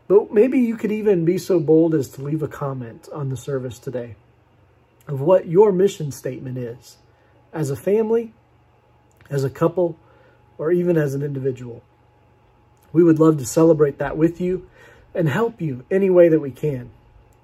But 0.07 0.33
maybe 0.33 0.61
you 0.61 0.77
could 0.77 0.93
even 0.93 1.25
be 1.25 1.37
so 1.37 1.59
bold 1.59 1.95
as 1.95 2.09
to 2.11 2.23
leave 2.23 2.43
a 2.43 2.49
comment 2.49 3.09
on 3.13 3.29
the 3.29 3.37
service 3.37 3.79
today 3.79 4.15
of 5.07 5.21
what 5.21 5.49
your 5.49 5.73
mission 5.73 6.13
statement 6.13 6.57
is 6.57 6.97
as 7.53 7.71
a 7.71 7.77
family, 7.77 8.33
as 9.31 9.45
a 9.45 9.51
couple, 9.51 9.97
or 10.57 10.73
even 10.73 10.97
as 10.97 11.15
an 11.15 11.23
individual. 11.23 11.83
We 12.93 13.05
would 13.05 13.19
love 13.19 13.39
to 13.39 13.47
celebrate 13.47 13.99
that 13.99 14.17
with 14.17 14.41
you 14.41 14.69
and 15.15 15.29
help 15.29 15.61
you 15.61 15.85
any 15.91 16.11
way 16.11 16.29
that 16.29 16.41
we 16.41 16.51
can 16.51 16.91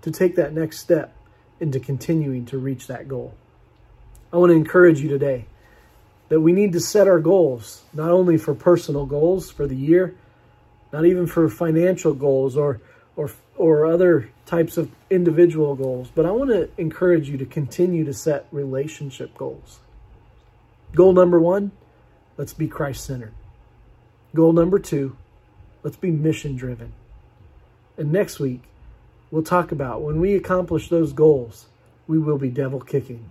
to 0.02 0.10
take 0.10 0.36
that 0.36 0.52
next 0.52 0.78
step 0.78 1.14
into 1.60 1.80
continuing 1.80 2.46
to 2.46 2.58
reach 2.58 2.86
that 2.86 3.08
goal. 3.08 3.34
I 4.32 4.36
want 4.36 4.50
to 4.50 4.56
encourage 4.56 5.00
you 5.00 5.08
today 5.08 5.46
that 6.28 6.40
we 6.40 6.52
need 6.52 6.72
to 6.72 6.80
set 6.80 7.06
our 7.06 7.20
goals, 7.20 7.82
not 7.92 8.10
only 8.10 8.36
for 8.36 8.54
personal 8.54 9.06
goals 9.06 9.50
for 9.50 9.66
the 9.66 9.76
year, 9.76 10.14
not 10.92 11.04
even 11.04 11.26
for 11.26 11.48
financial 11.48 12.14
goals 12.14 12.56
or 12.56 12.80
or 13.16 13.30
or 13.56 13.86
other 13.86 14.30
types 14.46 14.76
of 14.76 14.90
individual 15.10 15.74
goals, 15.74 16.10
but 16.14 16.26
I 16.26 16.30
want 16.32 16.50
to 16.50 16.68
encourage 16.76 17.28
you 17.28 17.38
to 17.38 17.46
continue 17.46 18.04
to 18.04 18.12
set 18.12 18.46
relationship 18.50 19.36
goals. 19.36 19.78
Goal 20.94 21.12
number 21.12 21.40
1, 21.40 21.72
let's 22.36 22.52
be 22.52 22.68
Christ-centered. 22.68 23.34
Goal 24.32 24.52
number 24.52 24.78
2, 24.78 25.16
let's 25.82 25.96
be 25.96 26.12
mission-driven. 26.12 26.92
And 27.98 28.12
next 28.12 28.38
week, 28.38 28.62
we'll 29.30 29.42
talk 29.42 29.72
about 29.72 30.02
when 30.02 30.20
we 30.20 30.36
accomplish 30.36 30.88
those 30.88 31.12
goals, 31.12 31.66
we 32.06 32.16
will 32.18 32.38
be 32.38 32.48
devil 32.48 32.80
kicking. 32.80 33.28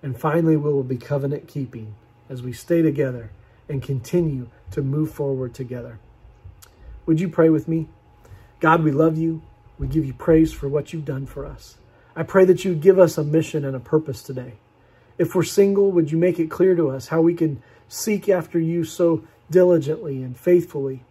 And 0.00 0.16
finally, 0.16 0.56
we 0.56 0.72
will 0.72 0.84
be 0.84 0.96
covenant 0.96 1.48
keeping 1.48 1.96
as 2.28 2.40
we 2.40 2.52
stay 2.52 2.82
together 2.82 3.30
and 3.68 3.82
continue 3.82 4.48
to 4.70 4.80
move 4.80 5.10
forward 5.10 5.54
together. 5.54 5.98
Would 7.04 7.20
you 7.20 7.28
pray 7.28 7.50
with 7.50 7.66
me? 7.66 7.88
God, 8.60 8.84
we 8.84 8.92
love 8.92 9.18
you. 9.18 9.42
We 9.76 9.88
give 9.88 10.04
you 10.04 10.12
praise 10.12 10.52
for 10.52 10.68
what 10.68 10.92
you've 10.92 11.04
done 11.04 11.26
for 11.26 11.44
us. 11.44 11.78
I 12.14 12.22
pray 12.22 12.44
that 12.44 12.64
you 12.64 12.76
give 12.76 13.00
us 13.00 13.18
a 13.18 13.24
mission 13.24 13.64
and 13.64 13.74
a 13.74 13.80
purpose 13.80 14.22
today. 14.22 14.59
If 15.20 15.34
we're 15.34 15.42
single, 15.42 15.92
would 15.92 16.10
you 16.10 16.16
make 16.16 16.38
it 16.38 16.50
clear 16.50 16.74
to 16.74 16.88
us 16.88 17.08
how 17.08 17.20
we 17.20 17.34
can 17.34 17.62
seek 17.88 18.30
after 18.30 18.58
you 18.58 18.84
so 18.84 19.22
diligently 19.50 20.22
and 20.22 20.34
faithfully? 20.34 21.04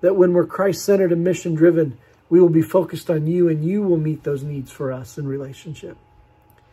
That 0.00 0.16
when 0.16 0.32
we're 0.32 0.46
Christ 0.46 0.84
centered 0.84 1.12
and 1.12 1.22
mission 1.22 1.54
driven, 1.54 1.96
we 2.28 2.40
will 2.40 2.48
be 2.48 2.60
focused 2.60 3.08
on 3.08 3.28
you 3.28 3.48
and 3.48 3.64
you 3.64 3.82
will 3.82 3.98
meet 3.98 4.24
those 4.24 4.42
needs 4.42 4.72
for 4.72 4.92
us 4.92 5.16
in 5.16 5.28
relationship. 5.28 5.96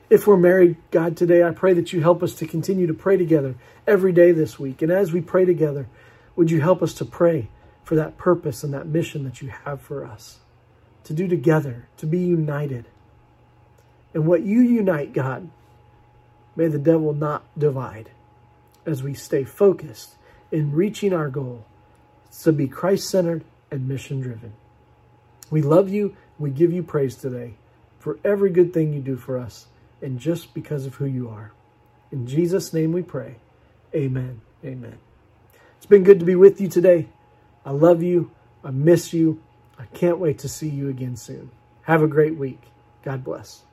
If 0.10 0.26
we're 0.26 0.36
married, 0.36 0.78
God, 0.90 1.16
today, 1.16 1.44
I 1.44 1.52
pray 1.52 1.74
that 1.74 1.94
you 1.94 2.02
help 2.02 2.24
us 2.24 2.34
to 2.38 2.48
continue 2.48 2.88
to 2.88 2.94
pray 2.96 3.16
together 3.16 3.54
every 3.86 4.12
day 4.12 4.32
this 4.32 4.58
week. 4.58 4.82
And 4.82 4.92
as 4.92 5.14
we 5.14 5.22
pray 5.22 5.46
together, 5.46 5.88
would 6.36 6.50
you 6.50 6.60
help 6.60 6.82
us 6.82 6.96
to 6.96 7.06
pray 7.06 7.50
for 7.84 7.96
that 7.98 8.18
purpose 8.18 8.64
and 8.64 8.74
that 8.74 8.88
mission 8.88 9.26
that 9.26 9.44
you 9.44 9.50
have 9.66 9.80
for 9.80 10.04
us 10.04 10.40
to 11.04 11.14
do 11.14 11.28
together, 11.28 11.88
to 11.98 12.08
be 12.08 12.18
united. 12.18 12.86
And 14.16 14.26
what 14.26 14.42
you 14.42 14.62
unite, 14.62 15.14
God, 15.14 15.52
may 16.60 16.68
the 16.68 16.78
devil 16.78 17.14
not 17.14 17.46
divide 17.58 18.10
as 18.86 19.02
we 19.02 19.14
stay 19.14 19.46
focused 19.46 20.16
in 20.52 20.74
reaching 20.74 21.14
our 21.14 21.30
goal 21.30 21.66
to 22.42 22.52
be 22.52 22.68
Christ 22.68 23.10
centered 23.10 23.46
and 23.72 23.88
mission 23.88 24.20
driven. 24.20 24.52
We 25.50 25.62
love 25.62 25.88
you. 25.88 26.18
We 26.38 26.50
give 26.50 26.74
you 26.74 26.84
praise 26.84 27.16
today 27.16 27.54
for 28.00 28.20
every 28.26 28.50
good 28.50 28.74
thing 28.74 28.92
you 28.92 29.00
do 29.00 29.16
for 29.16 29.38
us 29.38 29.68
and 30.02 30.20
just 30.20 30.54
because 30.54 30.86
of 30.86 30.96
who 30.96 31.06
you 31.06 31.30
are. 31.30 31.54
In 32.12 32.28
Jesus' 32.28 32.74
name 32.74 32.92
we 32.92 33.04
pray. 33.04 33.38
Amen. 33.96 34.42
Amen. 34.66 34.98
It's 35.78 35.86
been 35.86 36.04
good 36.04 36.20
to 36.20 36.26
be 36.26 36.36
with 36.36 36.60
you 36.60 36.68
today. 36.68 37.08
I 37.66 37.72
love 37.72 38.04
you. 38.04 38.32
I 38.66 38.72
miss 38.72 39.14
you. 39.14 39.42
I 39.78 39.86
can't 39.86 40.20
wait 40.20 40.40
to 40.40 40.50
see 40.50 40.68
you 40.68 40.90
again 40.90 41.16
soon. 41.16 41.52
Have 41.84 42.04
a 42.04 42.08
great 42.08 42.36
week. 42.36 42.62
God 43.06 43.24
bless. 43.24 43.64